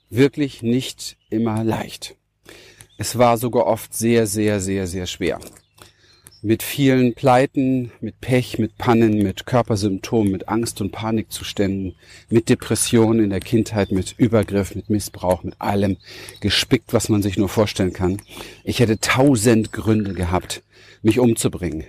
wirklich 0.09 0.61
nicht 0.61 1.15
immer 1.29 1.63
leicht. 1.63 2.17
Es 2.97 3.17
war 3.17 3.37
sogar 3.37 3.65
oft 3.67 3.93
sehr, 3.93 4.27
sehr, 4.27 4.59
sehr, 4.59 4.87
sehr 4.87 5.05
schwer. 5.05 5.39
Mit 6.45 6.61
vielen 6.61 7.13
Pleiten, 7.13 7.91
mit 8.01 8.19
Pech, 8.19 8.59
mit 8.59 8.77
Pannen, 8.77 9.23
mit 9.23 9.45
Körpersymptomen, 9.45 10.31
mit 10.31 10.49
Angst- 10.49 10.81
und 10.81 10.91
Panikzuständen, 10.91 11.95
mit 12.29 12.49
Depressionen 12.49 13.23
in 13.23 13.29
der 13.29 13.39
Kindheit, 13.39 13.91
mit 13.91 14.13
Übergriff, 14.17 14.75
mit 14.75 14.89
Missbrauch, 14.89 15.43
mit 15.43 15.59
allem 15.59 15.95
gespickt, 16.41 16.93
was 16.93 17.07
man 17.07 17.21
sich 17.21 17.37
nur 17.37 17.47
vorstellen 17.47 17.93
kann. 17.93 18.21
Ich 18.65 18.81
hätte 18.81 18.99
tausend 18.99 19.71
Gründe 19.71 20.13
gehabt, 20.13 20.63
mich 21.01 21.17
umzubringen 21.17 21.85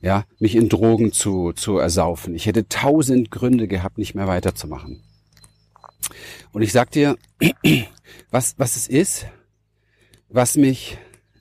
ja, 0.00 0.24
mich 0.38 0.54
in 0.54 0.68
Drogen 0.68 1.12
zu, 1.12 1.52
zu 1.52 1.78
ersaufen. 1.78 2.34
Ich 2.36 2.46
hätte 2.46 2.68
tausend 2.68 3.30
Gründe 3.30 3.66
gehabt, 3.66 3.98
nicht 3.98 4.14
mehr 4.14 4.28
weiterzumachen. 4.28 5.02
Und 6.52 6.62
ich 6.62 6.72
sag 6.72 6.92
dir, 6.92 7.16
was, 8.30 8.54
was 8.56 8.76
es 8.76 8.86
ist, 8.86 9.26
was 10.28 10.56
mich 10.56 10.98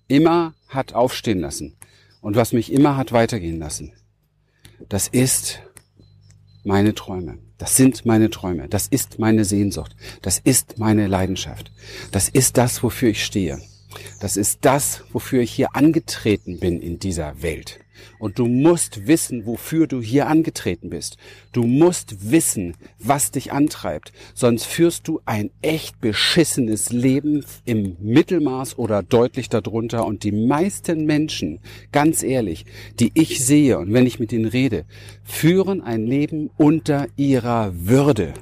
immer 0.08 0.54
hat 0.68 0.94
aufstehen 0.94 1.40
lassen 1.40 1.76
und 2.26 2.36
was 2.36 2.54
mich 2.54 2.74
immer 2.74 2.98
hat 2.98 3.12
weitergehen 3.12 3.60
lassen. 3.60 3.94
Das 4.90 5.08
ist 5.08 5.60
meine 6.64 6.96
Träume. 6.96 7.38
Das 7.60 7.78
sind 7.78 8.04
meine 8.04 8.32
Träume. 8.32 8.68
Das 8.68 8.88
ist 8.88 9.20
meine 9.20 9.46
Sehnsucht. 9.46 9.96
Das 10.24 10.40
ist 10.40 10.80
meine 10.80 11.06
Leidenschaft. 11.06 11.72
Das 12.12 12.28
ist 12.28 12.58
das, 12.58 12.82
wofür 12.82 13.10
ich 13.10 13.24
stehe. 13.24 13.62
Das 14.20 14.38
ist 14.38 14.60
das, 14.62 15.04
wofür 15.12 15.42
ich 15.42 15.52
hier 15.52 15.76
angetreten 15.76 16.60
bin 16.60 16.82
in 16.82 17.00
dieser 17.00 17.42
Welt. 17.42 17.80
Und 18.20 18.40
du 18.40 18.48
musst 18.48 19.08
wissen, 19.08 19.46
wofür 19.46 19.88
du 19.88 20.02
hier 20.02 20.28
angetreten 20.28 20.90
bist. 20.90 21.18
Du 21.52 21.64
musst 21.64 22.32
wissen, 22.32 22.76
was 23.00 23.32
dich 23.32 23.52
antreibt. 23.52 24.12
Sonst 24.34 24.66
führst 24.66 25.08
du 25.08 25.22
ein 25.26 25.52
echt 25.62 26.00
beschissenes 26.02 26.92
Leben 26.92 27.46
im 27.66 27.98
Mittelmaß 28.00 28.78
oder 28.78 29.04
deutlich 29.04 29.50
darunter. 29.50 30.06
Und 30.06 30.24
die 30.24 30.32
meisten 30.32 31.06
Menschen, 31.06 31.60
ganz 31.92 32.24
ehrlich, 32.24 32.66
die 33.00 33.12
ich 33.14 33.46
sehe 33.46 33.78
und 33.80 33.94
wenn 33.94 34.06
ich 34.06 34.20
mit 34.20 34.32
ihnen 34.32 34.46
rede, 34.46 34.86
führen 35.24 35.82
ein 35.82 36.06
Leben 36.06 36.50
unter 36.58 37.08
ihrer 37.16 37.74
Würde. 37.76 38.34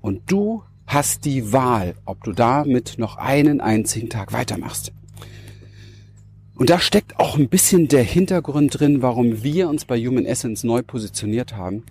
Und 0.00 0.30
du 0.30 0.62
hast 0.94 1.24
die 1.24 1.52
Wahl, 1.52 1.96
ob 2.04 2.22
du 2.22 2.32
damit 2.32 2.94
noch 2.98 3.16
einen 3.16 3.60
einzigen 3.60 4.08
Tag 4.08 4.32
weitermachst. 4.32 4.92
Und 6.54 6.70
da 6.70 6.78
steckt 6.78 7.18
auch 7.18 7.36
ein 7.36 7.48
bisschen 7.48 7.88
der 7.88 8.04
Hintergrund 8.04 8.78
drin, 8.78 9.02
warum 9.02 9.42
wir 9.42 9.68
uns 9.68 9.84
bei 9.84 9.98
Human 9.98 10.24
Essence 10.24 10.62
neu 10.62 10.82
positioniert 10.82 11.56
haben. 11.56 11.82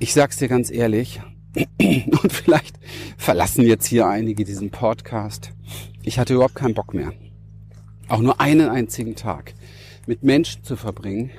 Ich 0.00 0.12
sag's 0.12 0.38
dir 0.38 0.48
ganz 0.48 0.72
ehrlich, 0.72 1.20
und 1.80 2.32
vielleicht 2.32 2.76
verlassen 3.16 3.64
jetzt 3.64 3.86
hier 3.86 4.08
einige 4.08 4.44
diesen 4.44 4.70
Podcast. 4.70 5.52
Ich 6.02 6.18
hatte 6.18 6.34
überhaupt 6.34 6.56
keinen 6.56 6.74
Bock 6.74 6.92
mehr, 6.92 7.12
auch 8.08 8.20
nur 8.20 8.40
einen 8.40 8.68
einzigen 8.68 9.14
Tag 9.14 9.54
mit 10.08 10.24
Menschen 10.24 10.64
zu 10.64 10.74
verbringen, 10.74 11.30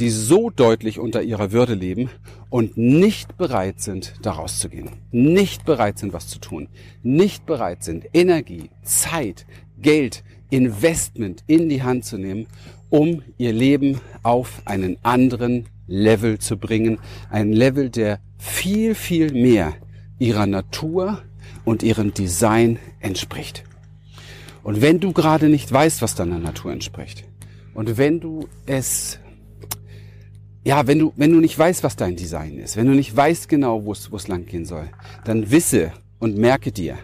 die 0.00 0.10
so 0.10 0.50
deutlich 0.50 0.98
unter 0.98 1.22
ihrer 1.22 1.52
Würde 1.52 1.74
leben 1.74 2.10
und 2.48 2.76
nicht 2.76 3.36
bereit 3.36 3.80
sind, 3.80 4.14
da 4.22 4.32
rauszugehen, 4.32 4.90
nicht 5.12 5.64
bereit 5.64 5.98
sind, 5.98 6.12
was 6.12 6.26
zu 6.26 6.38
tun, 6.38 6.68
nicht 7.02 7.46
bereit 7.46 7.84
sind, 7.84 8.06
Energie, 8.12 8.70
Zeit, 8.82 9.46
Geld, 9.78 10.24
Investment 10.50 11.44
in 11.46 11.68
die 11.68 11.82
Hand 11.82 12.04
zu 12.04 12.18
nehmen, 12.18 12.46
um 12.88 13.22
ihr 13.38 13.52
Leben 13.52 14.00
auf 14.22 14.62
einen 14.64 14.96
anderen 15.02 15.66
Level 15.86 16.38
zu 16.38 16.56
bringen. 16.56 16.98
Ein 17.30 17.52
Level, 17.52 17.90
der 17.90 18.18
viel, 18.38 18.94
viel 18.94 19.32
mehr 19.32 19.74
ihrer 20.18 20.46
Natur 20.46 21.22
und 21.64 21.82
ihrem 21.82 22.14
Design 22.14 22.78
entspricht. 23.00 23.64
Und 24.62 24.82
wenn 24.82 25.00
du 25.00 25.12
gerade 25.12 25.48
nicht 25.48 25.70
weißt, 25.70 26.02
was 26.02 26.14
deiner 26.14 26.38
Natur 26.38 26.72
entspricht, 26.72 27.24
und 27.74 27.96
wenn 27.96 28.20
du 28.20 28.48
es, 28.66 29.20
ja, 30.64 30.86
wenn 30.86 30.98
du, 30.98 31.12
wenn 31.16 31.32
du 31.32 31.40
nicht 31.40 31.58
weißt, 31.58 31.82
was 31.82 31.96
dein 31.96 32.16
Design 32.16 32.58
ist, 32.58 32.76
wenn 32.76 32.86
du 32.86 32.92
nicht 32.92 33.16
weißt 33.16 33.48
genau, 33.48 33.84
wo 33.84 33.92
es, 33.92 34.28
lang 34.28 34.46
gehen 34.46 34.66
soll, 34.66 34.90
dann 35.24 35.50
wisse 35.50 35.92
und 36.18 36.36
merke 36.36 36.70
dir, 36.70 36.98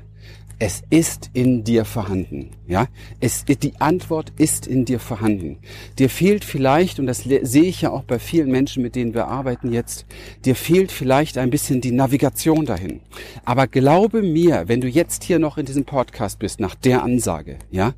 es 0.59 0.83
ist 0.89 1.31
in 1.35 1.65
dir 1.65 1.85
vorhanden. 1.85 2.51
Ja, 2.67 2.89
es, 3.21 3.45
die 3.45 3.79
Antwort 3.79 4.33
ist 4.39 4.67
in 4.67 4.87
dir 4.87 4.99
vorhanden. 5.01 5.59
Dir 5.99 6.09
fehlt 6.09 6.45
vielleicht, 6.45 6.99
und 6.99 7.07
das 7.07 7.25
sehe 7.25 7.65
ich 7.65 7.83
ja 7.83 7.91
auch 7.91 8.05
bei 8.05 8.19
vielen 8.19 8.51
Menschen, 8.51 8.83
mit 8.83 8.95
denen 8.95 9.13
wir 9.13 9.27
arbeiten 9.27 9.71
jetzt, 9.73 10.07
dir 10.47 10.55
fehlt 10.55 10.91
vielleicht 10.91 11.37
ein 11.37 11.51
bisschen 11.51 11.83
die 11.83 11.93
Navigation 11.93 12.65
dahin. 12.65 13.01
Aber 13.45 13.67
glaube 13.67 14.23
mir, 14.23 14.65
wenn 14.67 14.81
du 14.81 14.89
jetzt 14.89 15.25
hier 15.25 15.39
noch 15.39 15.59
in 15.59 15.67
diesem 15.67 15.85
Podcast 15.85 16.39
bist, 16.39 16.59
nach 16.59 16.75
der 16.75 17.03
Ansage, 17.03 17.59
ja, 17.71 17.93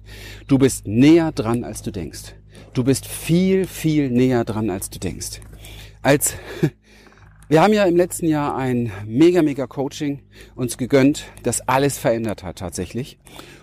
du 0.48 0.58
bist 0.58 0.86
näher 0.86 1.30
dran, 1.30 1.62
als 1.62 1.82
du 1.82 1.92
denkst. 1.92 2.34
Du 2.72 2.84
bist 2.84 3.06
viel, 3.06 3.66
viel 3.66 4.10
näher 4.10 4.44
dran, 4.44 4.70
als 4.70 4.90
du 4.90 4.98
denkst. 4.98 5.40
Als 6.02 6.34
wir 7.48 7.62
haben 7.62 7.72
ja 7.72 7.84
im 7.84 7.96
letzten 7.96 8.28
Jahr 8.28 8.56
ein 8.56 8.92
mega, 9.06 9.42
mega 9.42 9.66
Coaching 9.66 10.22
uns 10.54 10.78
gegönnt, 10.78 11.26
das 11.42 11.60
alles 11.68 11.98
verändert 11.98 12.42
hat 12.42 12.58
tatsächlich. 12.58 13.18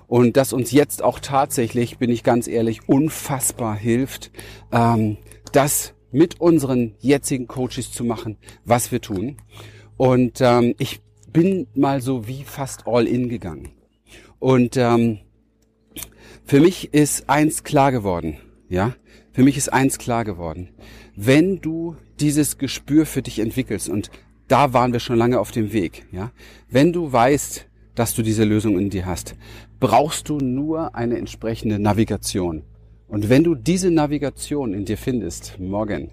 Und 0.07 0.37
das 0.37 0.53
uns 0.53 0.71
jetzt 0.71 1.03
auch 1.03 1.19
tatsächlich, 1.19 1.97
bin 1.97 2.09
ich 2.09 2.23
ganz 2.23 2.47
ehrlich, 2.47 2.87
unfassbar 2.87 3.75
hilft, 3.75 4.31
ähm, 4.71 5.17
das 5.51 5.93
mit 6.11 6.39
unseren 6.39 6.95
jetzigen 6.99 7.47
Coaches 7.47 7.91
zu 7.91 8.03
machen, 8.03 8.37
was 8.63 8.91
wir 8.91 9.01
tun. 9.01 9.37
Und 9.97 10.41
ähm, 10.41 10.75
ich 10.77 11.01
bin 11.31 11.67
mal 11.75 12.01
so 12.01 12.27
wie 12.27 12.43
fast 12.43 12.87
all 12.87 13.07
in 13.07 13.29
gegangen. 13.29 13.71
Und 14.39 14.77
ähm, 14.77 15.19
für 16.45 16.61
mich 16.61 16.93
ist 16.93 17.29
eins 17.29 17.63
klar 17.63 17.91
geworden, 17.91 18.37
ja, 18.69 18.95
für 19.31 19.43
mich 19.43 19.57
ist 19.57 19.71
eins 19.71 19.97
klar 19.97 20.25
geworden 20.25 20.69
wenn 21.15 21.61
du 21.61 21.95
dieses 22.19 22.57
Gespür 22.57 23.05
für 23.05 23.21
dich 23.21 23.39
entwickelst 23.39 23.89
und 23.89 24.11
da 24.47 24.73
waren 24.73 24.93
wir 24.93 24.99
schon 24.99 25.17
lange 25.17 25.39
auf 25.39 25.51
dem 25.51 25.73
Weg, 25.73 26.05
ja. 26.11 26.31
Wenn 26.69 26.93
du 26.93 27.11
weißt, 27.11 27.67
dass 27.95 28.13
du 28.13 28.21
diese 28.21 28.43
Lösung 28.43 28.77
in 28.77 28.89
dir 28.89 29.05
hast, 29.05 29.35
brauchst 29.79 30.29
du 30.29 30.37
nur 30.37 30.95
eine 30.95 31.17
entsprechende 31.17 31.79
Navigation. 31.79 32.63
Und 33.07 33.29
wenn 33.29 33.43
du 33.43 33.55
diese 33.55 33.89
Navigation 33.89 34.73
in 34.73 34.85
dir 34.85 34.97
findest, 34.97 35.59
morgen, 35.59 36.11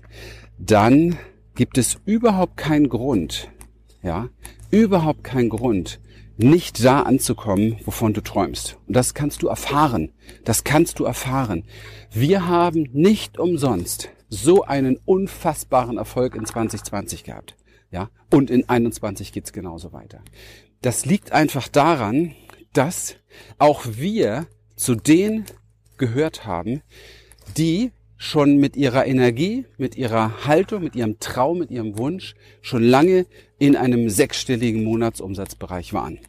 dann 0.59 1.17
gibt 1.55 1.77
es 1.79 1.99
überhaupt 2.07 2.57
keinen 2.57 2.89
Grund, 2.89 3.51
ja, 4.03 4.29
überhaupt 4.71 5.25
keinen 5.25 5.49
Grund, 5.49 6.01
nicht 6.43 6.85
da 6.85 7.03
anzukommen, 7.03 7.77
wovon 7.85 8.13
du 8.13 8.21
träumst. 8.21 8.79
Und 8.87 8.97
das 8.97 9.15
kannst 9.15 9.43
du 9.43 9.49
erfahren. 9.49 10.13
Das 10.45 10.65
kannst 10.65 10.99
du 10.99 11.05
erfahren. 11.05 11.65
Wir 12.11 12.47
haben 12.47 12.89
nicht 12.93 13.39
umsonst 13.39 14.11
so 14.29 14.63
einen 14.63 14.99
unfassbaren 15.05 15.99
Erfolg 15.99 16.35
in 16.35 16.47
2020 16.47 17.25
gehabt. 17.25 17.57
Ja, 17.91 18.09
und 18.31 18.51
in 18.51 18.69
21 18.69 19.33
geht's 19.33 19.53
genauso 19.53 19.93
weiter. 19.93 20.23
Das 20.81 21.05
liegt 21.05 21.33
einfach 21.33 21.69
daran, 21.69 22.35
dass 22.73 23.17
auch 23.59 23.85
wir 23.87 24.47
zu 24.77 24.95
denen 24.95 25.45
gehört 25.99 26.47
haben, 26.47 26.83
die 27.57 27.93
schon 28.17 28.57
mit 28.57 28.77
ihrer 28.77 29.07
Energie, 29.07 29.67
mit 29.79 29.97
ihrer 29.97 30.47
Haltung, 30.47 30.85
mit 30.85 30.97
ihrem 30.97 31.19
Traum, 31.19 31.59
mit 31.59 31.71
ihrem 31.71 31.99
Wunsch 31.99 32.35
schon 32.61 32.83
lange 32.83 33.27
in 33.59 33.77
einem 33.77 34.09
sechsstelligen 34.09 34.85
Monatsumsatzbereich 34.85 35.93
waren. 35.93 36.21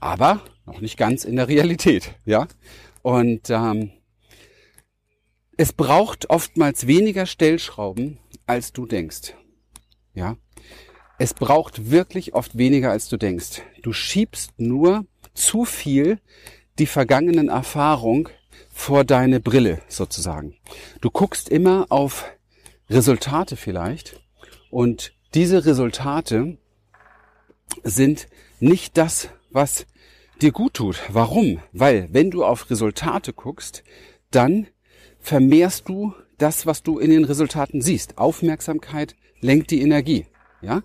Aber 0.00 0.40
noch 0.66 0.80
nicht 0.80 0.96
ganz 0.96 1.24
in 1.24 1.36
der 1.36 1.48
Realität, 1.48 2.14
ja. 2.24 2.48
Und 3.02 3.50
ähm, 3.50 3.92
es 5.56 5.72
braucht 5.72 6.30
oftmals 6.30 6.86
weniger 6.86 7.26
Stellschrauben, 7.26 8.18
als 8.46 8.72
du 8.72 8.86
denkst, 8.86 9.34
ja. 10.14 10.36
Es 11.18 11.34
braucht 11.34 11.90
wirklich 11.90 12.32
oft 12.32 12.56
weniger, 12.56 12.90
als 12.90 13.10
du 13.10 13.18
denkst. 13.18 13.60
Du 13.82 13.92
schiebst 13.92 14.52
nur 14.56 15.04
zu 15.34 15.66
viel 15.66 16.18
die 16.78 16.86
vergangenen 16.86 17.50
Erfahrung 17.50 18.30
vor 18.72 19.04
deine 19.04 19.38
Brille 19.38 19.82
sozusagen. 19.86 20.56
Du 21.02 21.10
guckst 21.10 21.50
immer 21.50 21.86
auf 21.90 22.24
Resultate 22.88 23.56
vielleicht 23.56 24.18
und 24.70 25.12
diese 25.34 25.66
Resultate 25.66 26.56
sind 27.84 28.28
nicht 28.58 28.96
das, 28.96 29.28
was 29.50 29.86
dir 30.40 30.52
gut 30.52 30.74
tut. 30.74 31.00
Warum? 31.10 31.60
Weil 31.72 32.08
wenn 32.12 32.30
du 32.30 32.44
auf 32.44 32.70
Resultate 32.70 33.32
guckst, 33.32 33.82
dann 34.30 34.66
vermehrst 35.20 35.88
du 35.88 36.14
das, 36.38 36.66
was 36.66 36.82
du 36.82 36.98
in 36.98 37.10
den 37.10 37.24
Resultaten 37.24 37.82
siehst. 37.82 38.18
Aufmerksamkeit 38.18 39.14
lenkt 39.40 39.70
die 39.70 39.82
Energie. 39.82 40.26
Ja? 40.62 40.82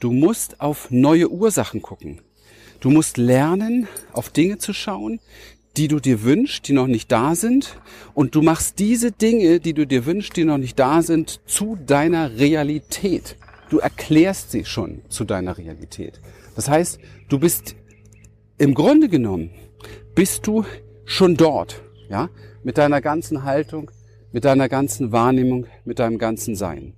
Du 0.00 0.12
musst 0.12 0.60
auf 0.60 0.90
neue 0.90 1.30
Ursachen 1.30 1.82
gucken. 1.82 2.22
Du 2.80 2.90
musst 2.90 3.16
lernen, 3.16 3.88
auf 4.12 4.30
Dinge 4.30 4.58
zu 4.58 4.72
schauen, 4.72 5.20
die 5.76 5.88
du 5.88 6.00
dir 6.00 6.22
wünschst, 6.22 6.66
die 6.68 6.72
noch 6.72 6.86
nicht 6.86 7.10
da 7.12 7.34
sind. 7.34 7.78
Und 8.14 8.34
du 8.34 8.42
machst 8.42 8.78
diese 8.78 9.12
Dinge, 9.12 9.60
die 9.60 9.74
du 9.74 9.86
dir 9.86 10.06
wünschst, 10.06 10.36
die 10.36 10.44
noch 10.44 10.58
nicht 10.58 10.78
da 10.78 11.02
sind, 11.02 11.40
zu 11.46 11.76
deiner 11.76 12.38
Realität. 12.38 13.36
Du 13.68 13.78
erklärst 13.78 14.52
sie 14.52 14.64
schon 14.64 15.02
zu 15.08 15.24
deiner 15.24 15.58
Realität. 15.58 16.20
Das 16.56 16.68
heißt, 16.68 16.98
du 17.28 17.38
bist 17.38 17.76
im 18.58 18.74
Grunde 18.74 19.08
genommen, 19.08 19.50
bist 20.14 20.46
du 20.46 20.64
schon 21.04 21.36
dort, 21.36 21.82
ja, 22.10 22.28
mit 22.62 22.76
deiner 22.76 23.00
ganzen 23.00 23.44
Haltung, 23.44 23.90
mit 24.32 24.44
deiner 24.44 24.68
ganzen 24.68 25.12
Wahrnehmung, 25.12 25.66
mit 25.84 26.00
deinem 26.00 26.18
ganzen 26.18 26.54
Sein. 26.54 26.94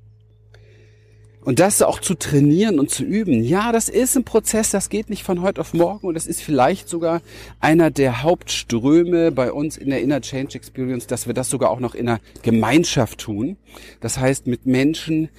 Und 1.43 1.59
das 1.59 1.81
auch 1.81 2.01
zu 2.01 2.15
trainieren 2.15 2.79
und 2.79 2.91
zu 2.91 3.03
üben, 3.03 3.43
ja, 3.43 3.73
das 3.73 3.89
ist 3.89 4.15
ein 4.15 4.25
Prozess, 4.25 4.71
das 4.71 4.91
geht 4.91 5.09
nicht 5.09 5.23
von 5.23 5.41
heute 5.41 5.63
auf 5.63 5.73
morgen 5.73 6.07
und 6.07 6.15
das 6.15 6.27
ist 6.27 6.43
vielleicht 6.43 6.89
sogar 6.89 7.23
einer 7.61 7.91
der 7.91 8.23
Hauptströme 8.23 9.33
bei 9.33 9.51
uns 9.51 9.79
in 9.79 9.89
der 9.89 10.03
Inner 10.03 10.21
Change 10.21 10.57
Experience, 10.57 11.07
dass 11.07 11.27
wir 11.27 11.33
das 11.33 11.49
sogar 11.49 11.71
auch 11.71 11.81
noch 11.81 11.95
in 11.95 12.09
einer 12.09 12.21
Gemeinschaft 12.43 13.21
tun. 13.21 13.57
Das 14.01 14.19
heißt, 14.19 14.47
mit 14.47 14.67
Menschen 14.67 15.31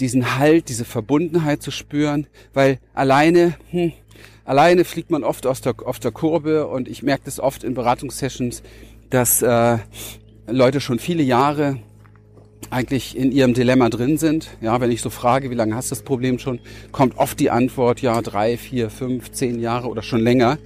diesen 0.00 0.38
Halt, 0.38 0.68
diese 0.68 0.84
Verbundenheit 0.84 1.62
zu 1.62 1.70
spüren, 1.70 2.26
weil 2.52 2.78
alleine, 2.94 3.54
hm, 3.70 3.92
alleine 4.44 4.84
fliegt 4.84 5.10
man 5.10 5.24
oft 5.24 5.46
aus 5.46 5.60
der, 5.60 5.74
auf 5.84 5.98
der 5.98 6.12
Kurve 6.12 6.66
und 6.66 6.88
ich 6.88 7.02
merke 7.02 7.22
das 7.24 7.40
oft 7.40 7.64
in 7.64 7.74
Beratungssessions, 7.74 8.62
dass 9.10 9.42
äh, 9.42 9.78
Leute 10.46 10.80
schon 10.80 10.98
viele 10.98 11.22
Jahre 11.22 11.78
eigentlich 12.70 13.16
in 13.16 13.32
ihrem 13.32 13.54
Dilemma 13.54 13.88
drin 13.88 14.18
sind. 14.18 14.48
Ja, 14.60 14.80
wenn 14.80 14.90
ich 14.90 15.00
so 15.00 15.10
frage, 15.10 15.50
wie 15.50 15.54
lange 15.54 15.74
hast 15.74 15.90
du 15.90 15.94
das 15.94 16.02
Problem 16.02 16.38
schon, 16.38 16.58
kommt 16.92 17.16
oft 17.16 17.38
die 17.38 17.50
Antwort, 17.50 18.02
ja, 18.02 18.20
drei, 18.22 18.56
vier, 18.56 18.90
fünf, 18.90 19.30
zehn 19.32 19.60
Jahre 19.60 19.88
oder 19.88 20.02
schon 20.02 20.20
länger. 20.20 20.58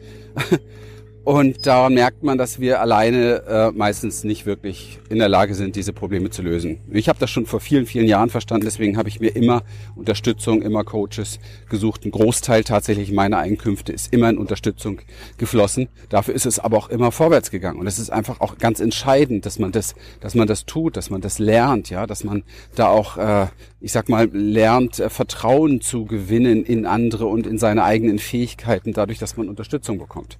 Und 1.23 1.67
daran 1.67 1.93
merkt 1.93 2.23
man, 2.23 2.39
dass 2.39 2.61
wir 2.61 2.81
alleine 2.81 3.43
äh, 3.47 3.71
meistens 3.73 4.25
nicht 4.25 4.47
wirklich 4.47 5.01
in 5.11 5.19
der 5.19 5.29
Lage 5.29 5.55
sind, 5.55 5.77
diese 5.77 5.93
Probleme 5.93 6.31
zu 6.31 6.41
lösen. 6.41 6.81
Ich 6.91 7.11
habe 7.11 7.19
das 7.19 7.29
schon 7.31 7.45
vor 7.45 7.61
vielen, 7.61 7.85
vielen 7.85 8.07
Jahren 8.07 8.31
verstanden, 8.31 8.65
deswegen 8.65 8.97
habe 8.97 9.11
ich 9.11 9.21
mir 9.21 9.37
immer 9.37 9.63
Unterstützung, 9.97 10.63
immer 10.63 10.83
Coaches 10.83 11.39
gesucht. 11.69 12.07
Ein 12.07 12.11
Großteil 12.11 12.65
tatsächlich 12.65 13.13
meiner 13.13 13.37
Einkünfte 13.37 13.93
ist 13.93 14.15
immer 14.15 14.31
in 14.31 14.39
Unterstützung 14.39 15.01
geflossen. 15.37 15.89
Dafür 16.09 16.35
ist 16.35 16.47
es 16.47 16.59
aber 16.59 16.79
auch 16.79 16.89
immer 16.89 17.13
vorwärts 17.13 17.51
gegangen. 17.51 17.81
Und 17.81 17.87
es 17.87 17.99
ist 17.99 18.11
einfach 18.11 18.41
auch 18.41 18.57
ganz 18.57 18.81
entscheidend, 18.81 19.45
dass 19.45 19.59
man 19.59 19.73
das, 19.73 19.95
dass 20.21 20.35
man 20.35 20.49
das 20.49 20.65
tut, 20.65 20.97
dass 20.97 21.11
man 21.11 21.21
das 21.21 21.39
lernt, 21.39 21.91
ja, 21.91 22.07
dass 22.07 22.25
man 22.25 22.45
da 22.75 22.89
auch, 22.89 23.19
äh, 23.19 23.49
ich 23.83 23.93
sag 23.93 24.09
mal, 24.09 24.31
lernt, 24.33 24.99
äh, 24.99 25.11
Vertrauen 25.11 25.83
zu 25.83 26.07
gewinnen 26.07 26.65
in 26.65 26.87
andere 26.87 27.27
und 27.27 27.47
in 27.47 27.59
seine 27.59 27.85
eigenen 27.85 28.19
Fähigkeiten, 28.19 28.95
dadurch, 28.95 29.19
dass 29.19 29.37
man 29.37 29.51
Unterstützung 29.51 29.99
bekommt. 29.99 30.39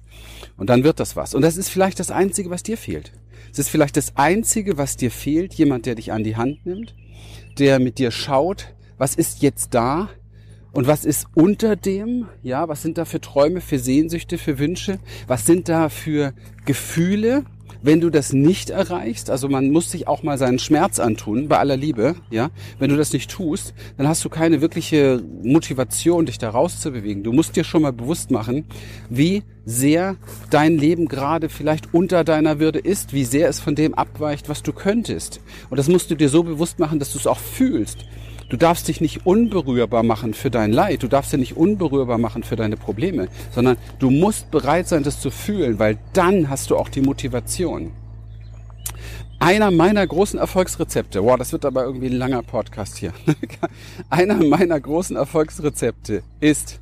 Und 0.57 0.70
dann 0.71 0.83
wird 0.85 0.99
das 1.01 1.17
was. 1.17 1.35
Und 1.35 1.41
das 1.41 1.57
ist 1.57 1.69
vielleicht 1.69 1.99
das 1.99 2.11
Einzige, 2.11 2.49
was 2.49 2.63
dir 2.63 2.77
fehlt. 2.77 3.11
Es 3.51 3.59
ist 3.59 3.69
vielleicht 3.69 3.97
das 3.97 4.15
Einzige, 4.15 4.77
was 4.77 4.95
dir 4.95 5.11
fehlt, 5.11 5.53
jemand, 5.53 5.85
der 5.85 5.95
dich 5.95 6.13
an 6.13 6.23
die 6.23 6.37
Hand 6.37 6.65
nimmt, 6.65 6.95
der 7.59 7.79
mit 7.79 7.97
dir 7.97 8.09
schaut, 8.09 8.73
was 8.97 9.15
ist 9.15 9.41
jetzt 9.41 9.73
da 9.73 10.09
und 10.71 10.87
was 10.87 11.03
ist 11.03 11.27
unter 11.35 11.75
dem, 11.75 12.29
ja, 12.41 12.69
was 12.69 12.81
sind 12.81 12.97
da 12.97 13.03
für 13.03 13.19
Träume, 13.19 13.59
für 13.59 13.79
Sehnsüchte, 13.79 14.37
für 14.37 14.59
Wünsche, 14.59 14.99
was 15.27 15.45
sind 15.45 15.67
da 15.67 15.89
für 15.89 16.33
Gefühle, 16.65 17.43
wenn 17.81 18.01
du 18.01 18.09
das 18.09 18.33
nicht 18.33 18.69
erreichst, 18.69 19.29
also 19.29 19.49
man 19.49 19.71
muss 19.71 19.91
sich 19.91 20.07
auch 20.07 20.23
mal 20.23 20.37
seinen 20.37 20.59
Schmerz 20.59 20.99
antun, 20.99 21.47
bei 21.47 21.57
aller 21.57 21.77
Liebe, 21.77 22.15
ja, 22.29 22.49
wenn 22.79 22.89
du 22.89 22.97
das 22.97 23.13
nicht 23.13 23.31
tust, 23.31 23.73
dann 23.97 24.07
hast 24.07 24.23
du 24.23 24.29
keine 24.29 24.61
wirkliche 24.61 25.21
Motivation, 25.43 26.25
dich 26.25 26.37
da 26.37 26.49
rauszubewegen. 26.49 27.23
Du 27.23 27.31
musst 27.31 27.55
dir 27.55 27.63
schon 27.63 27.81
mal 27.81 27.93
bewusst 27.93 28.31
machen, 28.31 28.65
wie 29.09 29.43
sehr 29.65 30.15
dein 30.49 30.77
Leben 30.77 31.07
gerade 31.07 31.49
vielleicht 31.49 31.93
unter 31.93 32.23
deiner 32.23 32.59
Würde 32.59 32.79
ist, 32.79 33.13
wie 33.13 33.25
sehr 33.25 33.47
es 33.49 33.59
von 33.59 33.75
dem 33.75 33.93
abweicht, 33.93 34.49
was 34.49 34.63
du 34.63 34.73
könntest. 34.73 35.39
Und 35.69 35.77
das 35.77 35.87
musst 35.87 36.11
du 36.11 36.15
dir 36.15 36.29
so 36.29 36.43
bewusst 36.43 36.79
machen, 36.79 36.99
dass 36.99 37.11
du 37.11 37.19
es 37.19 37.27
auch 37.27 37.39
fühlst. 37.39 38.05
Du 38.51 38.57
darfst 38.57 38.89
dich 38.89 38.99
nicht 38.99 39.25
unberührbar 39.25 40.03
machen 40.03 40.33
für 40.33 40.51
dein 40.51 40.73
Leid. 40.73 41.03
Du 41.03 41.07
darfst 41.07 41.31
dich 41.31 41.39
nicht 41.39 41.55
unberührbar 41.55 42.17
machen 42.17 42.43
für 42.43 42.57
deine 42.57 42.75
Probleme, 42.75 43.29
sondern 43.55 43.77
du 43.99 44.09
musst 44.09 44.51
bereit 44.51 44.89
sein, 44.89 45.03
das 45.03 45.21
zu 45.21 45.31
fühlen, 45.31 45.79
weil 45.79 45.97
dann 46.11 46.49
hast 46.49 46.69
du 46.69 46.75
auch 46.75 46.89
die 46.89 46.99
Motivation. 46.99 47.93
Einer 49.39 49.71
meiner 49.71 50.05
großen 50.05 50.37
Erfolgsrezepte, 50.37 51.23
wow, 51.23 51.37
das 51.37 51.53
wird 51.53 51.63
aber 51.63 51.85
irgendwie 51.85 52.07
ein 52.07 52.17
langer 52.17 52.43
Podcast 52.43 52.97
hier. 52.97 53.13
Einer 54.09 54.35
meiner 54.35 54.77
großen 54.81 55.15
Erfolgsrezepte 55.15 56.21
ist 56.41 56.81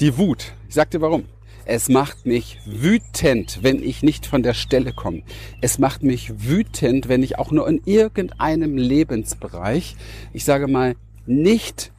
die 0.00 0.18
Wut. 0.18 0.52
Ich 0.68 0.74
sag 0.74 0.90
dir 0.90 1.00
warum. 1.00 1.26
Es 1.66 1.88
macht 1.88 2.26
mich 2.26 2.58
wütend, 2.66 3.60
wenn 3.62 3.82
ich 3.82 4.02
nicht 4.02 4.26
von 4.26 4.42
der 4.42 4.54
Stelle 4.54 4.92
komme. 4.92 5.22
Es 5.60 5.78
macht 5.78 6.02
mich 6.02 6.46
wütend, 6.46 7.08
wenn 7.08 7.22
ich 7.22 7.38
auch 7.38 7.50
nur 7.50 7.68
in 7.68 7.80
irgendeinem 7.84 8.76
Lebensbereich, 8.76 9.96
ich 10.32 10.44
sage 10.44 10.68
mal, 10.68 10.94
nicht 11.26 11.90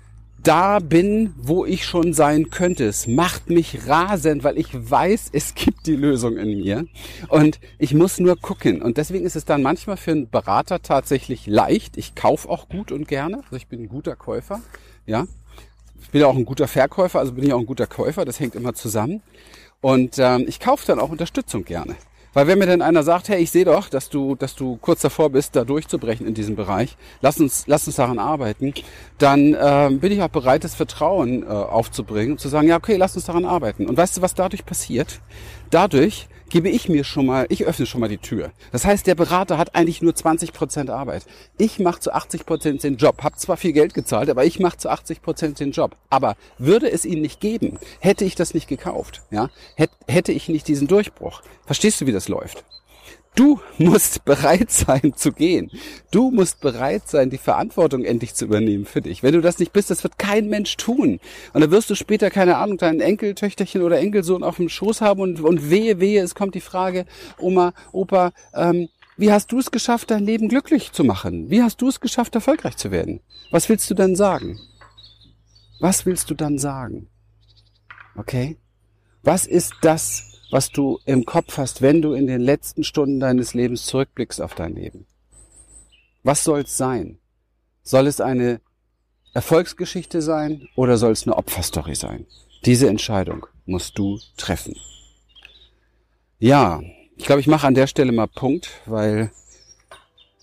da 0.44 0.78
bin, 0.78 1.34
wo 1.38 1.66
ich 1.66 1.86
schon 1.86 2.14
sein 2.14 2.52
könnte. 2.52 2.86
Es 2.86 3.08
macht 3.08 3.50
mich 3.50 3.88
rasend, 3.88 4.44
weil 4.44 4.60
ich 4.60 4.70
weiß, 4.72 5.30
es 5.34 5.56
gibt 5.56 5.88
die 5.88 5.96
Lösung 5.96 6.38
in 6.38 6.60
mir 6.60 6.86
und 7.30 7.60
ich 7.80 7.96
muss 7.96 8.20
nur 8.20 8.36
gucken. 8.40 8.82
Und 8.82 8.98
deswegen 8.98 9.26
ist 9.26 9.36
es 9.36 9.46
dann 9.46 9.64
manchmal 9.64 9.98
für 9.98 10.12
einen 10.12 10.30
Berater 10.30 10.82
tatsächlich 10.84 11.48
leicht. 11.48 11.98
Ich 11.98 12.14
kaufe 12.14 12.48
auch 12.48 12.70
gut 12.70 12.92
und 12.92 13.08
gerne. 13.08 13.38
Also 13.46 13.56
ich 13.56 13.68
bin 13.68 13.82
ein 13.82 13.90
guter 13.90 14.16
Käufer. 14.16 14.62
Ja, 15.08 15.26
ich 16.06 16.12
bin 16.12 16.22
ja 16.22 16.28
auch 16.28 16.36
ein 16.36 16.46
guter 16.46 16.68
Verkäufer, 16.68 17.20
also 17.20 17.34
bin 17.34 17.44
ich 17.46 17.52
auch 17.52 17.60
ein 17.60 17.66
guter 17.66 17.88
Käufer. 17.88 18.26
Das 18.26 18.40
hängt 18.40 18.54
immer 18.54 18.76
zusammen. 18.76 19.24
Und 19.82 20.20
ähm, 20.20 20.46
ich 20.48 20.60
kaufe 20.60 20.86
dann 20.86 21.00
auch 21.00 21.10
Unterstützung 21.10 21.66
gerne. 21.66 21.96
Weil 22.34 22.46
wenn 22.48 22.60
mir 22.60 22.68
dann 22.68 22.84
einer 22.84 23.02
sagt, 23.02 23.30
hey, 23.30 23.42
ich 23.42 23.50
sehe 23.50 23.66
doch, 23.66 23.90
dass 23.90 24.10
du, 24.10 24.36
dass 24.36 24.56
du 24.56 24.78
kurz 24.78 25.02
davor 25.02 25.32
bist, 25.32 25.56
da 25.56 25.64
durchzubrechen 25.64 26.28
in 26.28 26.36
diesem 26.36 26.56
Bereich, 26.56 26.96
lass 27.22 27.40
uns, 27.40 27.64
lass 27.66 27.88
uns 27.88 27.96
daran 27.96 28.20
arbeiten, 28.20 28.74
dann 29.18 29.56
äh, 29.56 29.90
bin 29.90 30.12
ich 30.12 30.22
auch 30.22 30.28
bereit, 30.28 30.64
das 30.64 30.76
Vertrauen 30.76 31.44
äh, 31.44 31.48
aufzubringen 31.48 32.34
und 32.34 32.40
zu 32.40 32.50
sagen, 32.50 32.68
ja, 32.68 32.76
okay, 32.76 32.98
lass 32.98 33.16
uns 33.16 33.26
daran 33.26 33.46
arbeiten. 33.46 33.88
Und 33.88 33.98
weißt 33.98 34.18
du, 34.18 34.22
was 34.22 34.36
dadurch 34.36 34.66
passiert? 34.66 35.22
Dadurch 35.70 36.28
gebe 36.50 36.70
ich 36.70 36.90
mir 36.90 37.04
schon 37.04 37.26
mal, 37.26 37.46
ich 37.50 37.66
öffne 37.66 37.86
schon 37.86 38.02
mal 38.02 38.08
die 38.08 38.18
Tür. 38.18 38.52
Das 38.72 38.86
heißt, 38.86 39.08
der 39.08 39.16
Berater 39.16 39.58
hat 39.58 39.76
eigentlich 39.76 40.02
nur 40.02 40.16
20 40.16 40.54
Prozent 40.54 40.90
Arbeit. 40.90 41.26
Ich 41.58 41.80
mache 41.80 42.00
zu 42.00 42.14
80 42.14 42.46
Prozent 42.46 42.84
den 42.84 42.98
Job, 42.98 43.24
habe 43.24 43.36
zwar 43.36 43.58
viel 43.58 43.74
Geld 43.74 43.94
gezahlt, 43.94 44.30
aber 44.30 44.46
ich 44.46 44.60
mache 44.60 44.78
zu 44.78 44.90
80 44.90 45.22
Prozent 45.22 45.60
den 45.60 45.72
Job. 45.72 45.98
Aber 46.10 46.36
würde 46.58 46.90
es 46.90 47.04
ihn 47.06 47.22
nicht 47.22 47.40
geben, 47.40 47.80
hätte 48.00 48.26
ich 48.26 48.36
das 48.36 48.54
nicht 48.54 48.68
gekauft, 48.68 49.24
ja, 49.32 49.50
hätte 50.08 50.32
ich 50.32 50.48
nicht 50.48 50.68
diesen 50.68 50.88
Durchbruch. 50.88 51.42
Verstehst 51.66 52.00
du, 52.00 52.06
wie 52.06 52.12
das 52.12 52.28
läuft? 52.28 52.64
Du 53.36 53.60
musst 53.78 54.26
bereit 54.26 54.72
sein 54.72 55.14
zu 55.16 55.32
gehen. 55.32 55.70
Du 56.12 56.32
musst 56.32 56.62
bereit 56.62 57.08
sein, 57.08 57.30
die 57.30 57.38
Verantwortung 57.38 58.04
endlich 58.04 58.34
zu 58.34 58.46
übernehmen 58.46 58.86
für 58.86 59.02
dich. 59.02 59.24
Wenn 59.24 59.34
du 59.34 59.42
das 59.42 59.60
nicht 59.60 59.74
bist, 59.74 59.90
das 59.90 60.04
wird 60.04 60.18
kein 60.18 60.48
Mensch 60.48 60.78
tun. 60.78 61.20
Und 61.54 61.62
dann 61.62 61.72
wirst 61.72 61.90
du 61.90 61.96
später, 61.96 62.32
keine 62.32 62.58
Ahnung, 62.58 62.78
dein 62.78 63.02
Enkeltöchterchen 63.02 63.82
oder 63.82 64.00
Enkelsohn 64.00 64.44
auf 64.44 64.58
dem 64.58 64.70
Schoß 64.70 65.02
haben 65.02 65.22
und, 65.22 65.42
und 65.42 65.70
wehe, 65.70 66.00
wehe, 66.00 66.24
es 66.24 66.36
kommt 66.36 66.56
die 66.56 66.62
Frage, 66.62 67.06
Oma, 67.38 67.74
Opa, 67.92 68.32
ähm, 68.54 68.88
wie 69.18 69.32
hast 69.32 69.52
du 69.52 69.60
es 69.60 69.72
geschafft, 69.72 70.12
dein 70.12 70.26
Leben 70.26 70.50
glücklich 70.50 70.92
zu 70.92 71.04
machen? 71.04 71.50
Wie 71.50 71.62
hast 71.62 71.82
du 71.82 71.88
es 71.88 72.02
geschafft, 72.02 72.36
erfolgreich 72.36 72.76
zu 72.76 72.92
werden? 72.92 73.22
Was 73.50 73.70
willst 73.70 73.90
du 73.90 73.94
dann 73.94 74.16
sagen? 74.16 74.60
Was 75.80 76.06
willst 76.06 76.30
du 76.30 76.34
dann 76.34 76.58
sagen? 76.58 77.08
Okay? 78.18 78.58
Was 79.24 79.48
ist 79.48 79.74
das, 79.82 80.35
was 80.52 80.72
du 80.72 81.00
im 81.06 81.26
Kopf 81.26 81.58
hast, 81.58 81.82
wenn 81.82 82.02
du 82.02 82.14
in 82.14 82.28
den 82.28 82.42
letzten 82.42 82.84
Stunden 82.84 83.20
deines 83.20 83.54
Lebens 83.54 83.86
zurückblickst 83.86 84.42
auf 84.42 84.56
dein 84.56 84.76
Leben? 84.76 85.06
Was 86.24 86.44
soll 86.44 86.62
es 86.62 86.78
sein? 86.78 87.20
Soll 87.84 88.08
es 88.08 88.20
eine 88.20 88.62
Erfolgsgeschichte 89.34 90.22
sein 90.22 90.68
oder 90.76 90.98
soll 90.98 91.12
es 91.12 91.28
eine 91.28 91.38
Opferstory 91.38 91.96
sein? 91.96 92.26
Diese 92.66 92.88
Entscheidung 92.88 93.46
musst 93.66 93.98
du 93.98 94.20
treffen. 94.38 94.76
Ja, 96.40 96.82
ich 97.16 97.26
glaube, 97.26 97.42
ich 97.42 97.48
mache 97.48 97.68
an 97.68 97.76
der 97.76 97.88
Stelle 97.88 98.12
mal 98.12 98.28
Punkt, 98.28 98.70
weil 98.86 99.32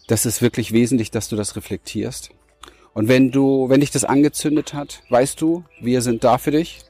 das 0.06 0.26
ist 0.26 0.42
wirklich 0.42 0.72
wesentlich, 0.72 1.10
dass 1.10 1.28
du 1.28 1.36
das 1.36 1.56
reflektierst. 1.56 2.30
Und 2.94 3.08
wenn 3.08 3.30
du, 3.30 3.68
wenn 3.68 3.80
dich 3.80 3.90
das 3.90 4.04
angezündet 4.04 4.74
hat, 4.74 5.02
weißt 5.08 5.40
du, 5.40 5.64
wir 5.80 6.02
sind 6.02 6.24
da 6.24 6.38
für 6.38 6.50
dich. 6.50 6.80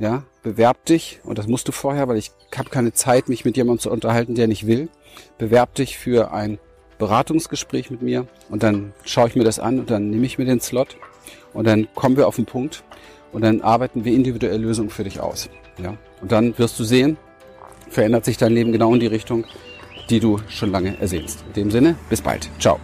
Ja, 0.00 0.24
bewerb 0.42 0.86
dich 0.86 1.20
und 1.24 1.38
das 1.38 1.46
musst 1.46 1.68
du 1.68 1.72
vorher, 1.72 2.08
weil 2.08 2.16
ich 2.16 2.32
habe 2.56 2.70
keine 2.70 2.94
Zeit, 2.94 3.28
mich 3.28 3.44
mit 3.44 3.58
jemandem 3.58 3.80
zu 3.80 3.90
unterhalten, 3.90 4.34
der 4.34 4.48
nicht 4.48 4.66
will. 4.66 4.88
Bewerb 5.36 5.74
dich 5.74 5.98
für 5.98 6.32
ein 6.32 6.58
Beratungsgespräch 6.98 7.90
mit 7.90 8.00
mir 8.00 8.26
und 8.48 8.62
dann 8.62 8.94
schaue 9.04 9.28
ich 9.28 9.36
mir 9.36 9.44
das 9.44 9.58
an 9.58 9.78
und 9.78 9.90
dann 9.90 10.08
nehme 10.08 10.24
ich 10.24 10.38
mir 10.38 10.46
den 10.46 10.60
Slot 10.60 10.96
und 11.52 11.66
dann 11.66 11.86
kommen 11.94 12.16
wir 12.16 12.26
auf 12.28 12.36
den 12.36 12.46
Punkt 12.46 12.82
und 13.32 13.42
dann 13.42 13.60
arbeiten 13.60 14.04
wir 14.06 14.14
individuelle 14.14 14.56
Lösungen 14.56 14.88
für 14.88 15.04
dich 15.04 15.20
aus. 15.20 15.50
Ja, 15.82 15.96
und 16.22 16.32
dann 16.32 16.56
wirst 16.58 16.78
du 16.78 16.84
sehen, 16.84 17.18
verändert 17.90 18.24
sich 18.24 18.38
dein 18.38 18.52
Leben 18.52 18.72
genau 18.72 18.94
in 18.94 19.00
die 19.00 19.06
Richtung, 19.06 19.44
die 20.08 20.20
du 20.20 20.38
schon 20.48 20.70
lange 20.70 20.98
ersehnst. 20.98 21.44
In 21.48 21.52
dem 21.52 21.70
Sinne, 21.70 21.96
bis 22.08 22.22
bald. 22.22 22.48
Ciao. 22.58 22.80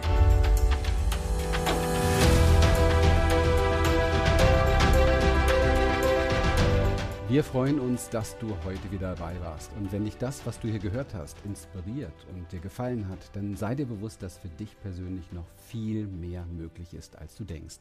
Wir 7.29 7.43
freuen 7.43 7.81
uns, 7.81 8.09
dass 8.09 8.37
du 8.37 8.47
heute 8.63 8.89
wieder 8.89 9.13
dabei 9.13 9.37
warst. 9.41 9.73
Und 9.75 9.91
wenn 9.91 10.05
dich 10.05 10.15
das, 10.15 10.45
was 10.45 10.61
du 10.61 10.69
hier 10.69 10.79
gehört 10.79 11.13
hast, 11.13 11.35
inspiriert 11.43 12.13
und 12.33 12.49
dir 12.53 12.61
gefallen 12.61 13.09
hat, 13.09 13.35
dann 13.35 13.57
sei 13.57 13.75
dir 13.75 13.85
bewusst, 13.85 14.23
dass 14.23 14.37
für 14.37 14.47
dich 14.47 14.79
persönlich 14.79 15.33
noch 15.33 15.45
viel 15.57 16.07
mehr 16.07 16.45
möglich 16.45 16.93
ist, 16.93 17.17
als 17.17 17.35
du 17.35 17.43
denkst. 17.43 17.79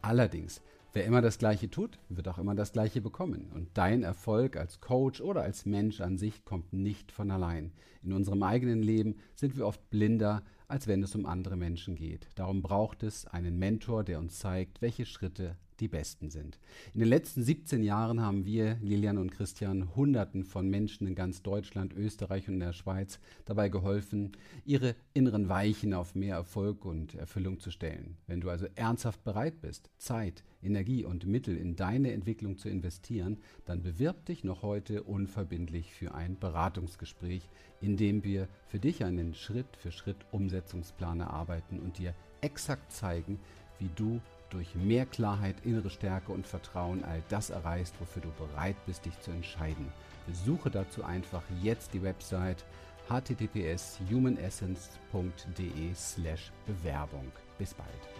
Allerdings, 0.00 0.62
wer 0.92 1.06
immer 1.06 1.22
das 1.22 1.38
Gleiche 1.38 1.68
tut, 1.68 1.98
wird 2.08 2.28
auch 2.28 2.38
immer 2.38 2.54
das 2.54 2.70
Gleiche 2.70 3.00
bekommen. 3.00 3.50
Und 3.52 3.66
dein 3.74 4.04
Erfolg 4.04 4.56
als 4.56 4.80
Coach 4.80 5.20
oder 5.20 5.42
als 5.42 5.66
Mensch 5.66 6.00
an 6.00 6.16
sich 6.16 6.44
kommt 6.44 6.72
nicht 6.72 7.10
von 7.10 7.32
allein. 7.32 7.72
In 8.04 8.12
unserem 8.12 8.44
eigenen 8.44 8.80
Leben 8.80 9.16
sind 9.34 9.56
wir 9.56 9.66
oft 9.66 9.90
blinder, 9.90 10.44
als 10.68 10.86
wenn 10.86 11.02
es 11.02 11.16
um 11.16 11.26
andere 11.26 11.56
Menschen 11.56 11.96
geht. 11.96 12.28
Darum 12.36 12.62
braucht 12.62 13.02
es 13.02 13.26
einen 13.26 13.58
Mentor, 13.58 14.04
der 14.04 14.20
uns 14.20 14.38
zeigt, 14.38 14.82
welche 14.82 15.04
Schritte 15.04 15.56
die 15.80 15.88
besten 15.88 16.30
sind. 16.30 16.58
In 16.92 17.00
den 17.00 17.08
letzten 17.08 17.42
17 17.42 17.82
Jahren 17.82 18.20
haben 18.20 18.44
wir, 18.44 18.78
Lilian 18.80 19.18
und 19.18 19.30
Christian, 19.30 19.94
Hunderten 19.94 20.44
von 20.44 20.68
Menschen 20.68 21.06
in 21.06 21.14
ganz 21.14 21.42
Deutschland, 21.42 21.94
Österreich 21.94 22.48
und 22.48 22.60
der 22.60 22.72
Schweiz 22.72 23.18
dabei 23.44 23.68
geholfen, 23.68 24.32
ihre 24.64 24.94
inneren 25.12 25.48
Weichen 25.48 25.94
auf 25.94 26.14
mehr 26.14 26.36
Erfolg 26.36 26.84
und 26.84 27.14
Erfüllung 27.14 27.60
zu 27.60 27.70
stellen. 27.70 28.16
Wenn 28.26 28.40
du 28.40 28.50
also 28.50 28.66
ernsthaft 28.74 29.24
bereit 29.24 29.60
bist, 29.60 29.90
Zeit, 29.98 30.44
Energie 30.62 31.04
und 31.04 31.26
Mittel 31.26 31.56
in 31.56 31.76
deine 31.76 32.12
Entwicklung 32.12 32.56
zu 32.56 32.68
investieren, 32.68 33.38
dann 33.66 33.82
bewirb 33.82 34.24
dich 34.26 34.44
noch 34.44 34.62
heute 34.62 35.02
unverbindlich 35.02 35.92
für 35.92 36.14
ein 36.14 36.38
Beratungsgespräch, 36.38 37.48
in 37.80 37.96
dem 37.96 38.24
wir 38.24 38.48
für 38.66 38.78
dich 38.78 39.04
einen 39.04 39.34
Schritt 39.34 39.76
für 39.76 39.92
Schritt 39.92 40.16
Umsetzungsplan 40.32 41.20
erarbeiten 41.20 41.80
und 41.80 41.98
dir 41.98 42.14
exakt 42.40 42.92
zeigen, 42.92 43.38
wie 43.78 43.90
du 43.94 44.20
durch 44.54 44.74
mehr 44.74 45.04
Klarheit, 45.04 45.56
innere 45.64 45.90
Stärke 45.90 46.32
und 46.32 46.46
Vertrauen 46.46 47.04
all 47.04 47.22
das 47.28 47.50
erreichst, 47.50 47.94
wofür 48.00 48.22
du 48.22 48.30
bereit 48.30 48.76
bist, 48.86 49.04
dich 49.04 49.20
zu 49.20 49.30
entscheiden. 49.32 49.92
Besuche 50.26 50.70
dazu 50.70 51.04
einfach 51.04 51.42
jetzt 51.62 51.92
die 51.92 52.02
Website 52.02 52.64
https 53.08 53.98
humanessence.de 54.10 55.94
slash 55.94 56.52
Bewerbung. 56.66 57.30
Bis 57.58 57.74
bald. 57.74 58.13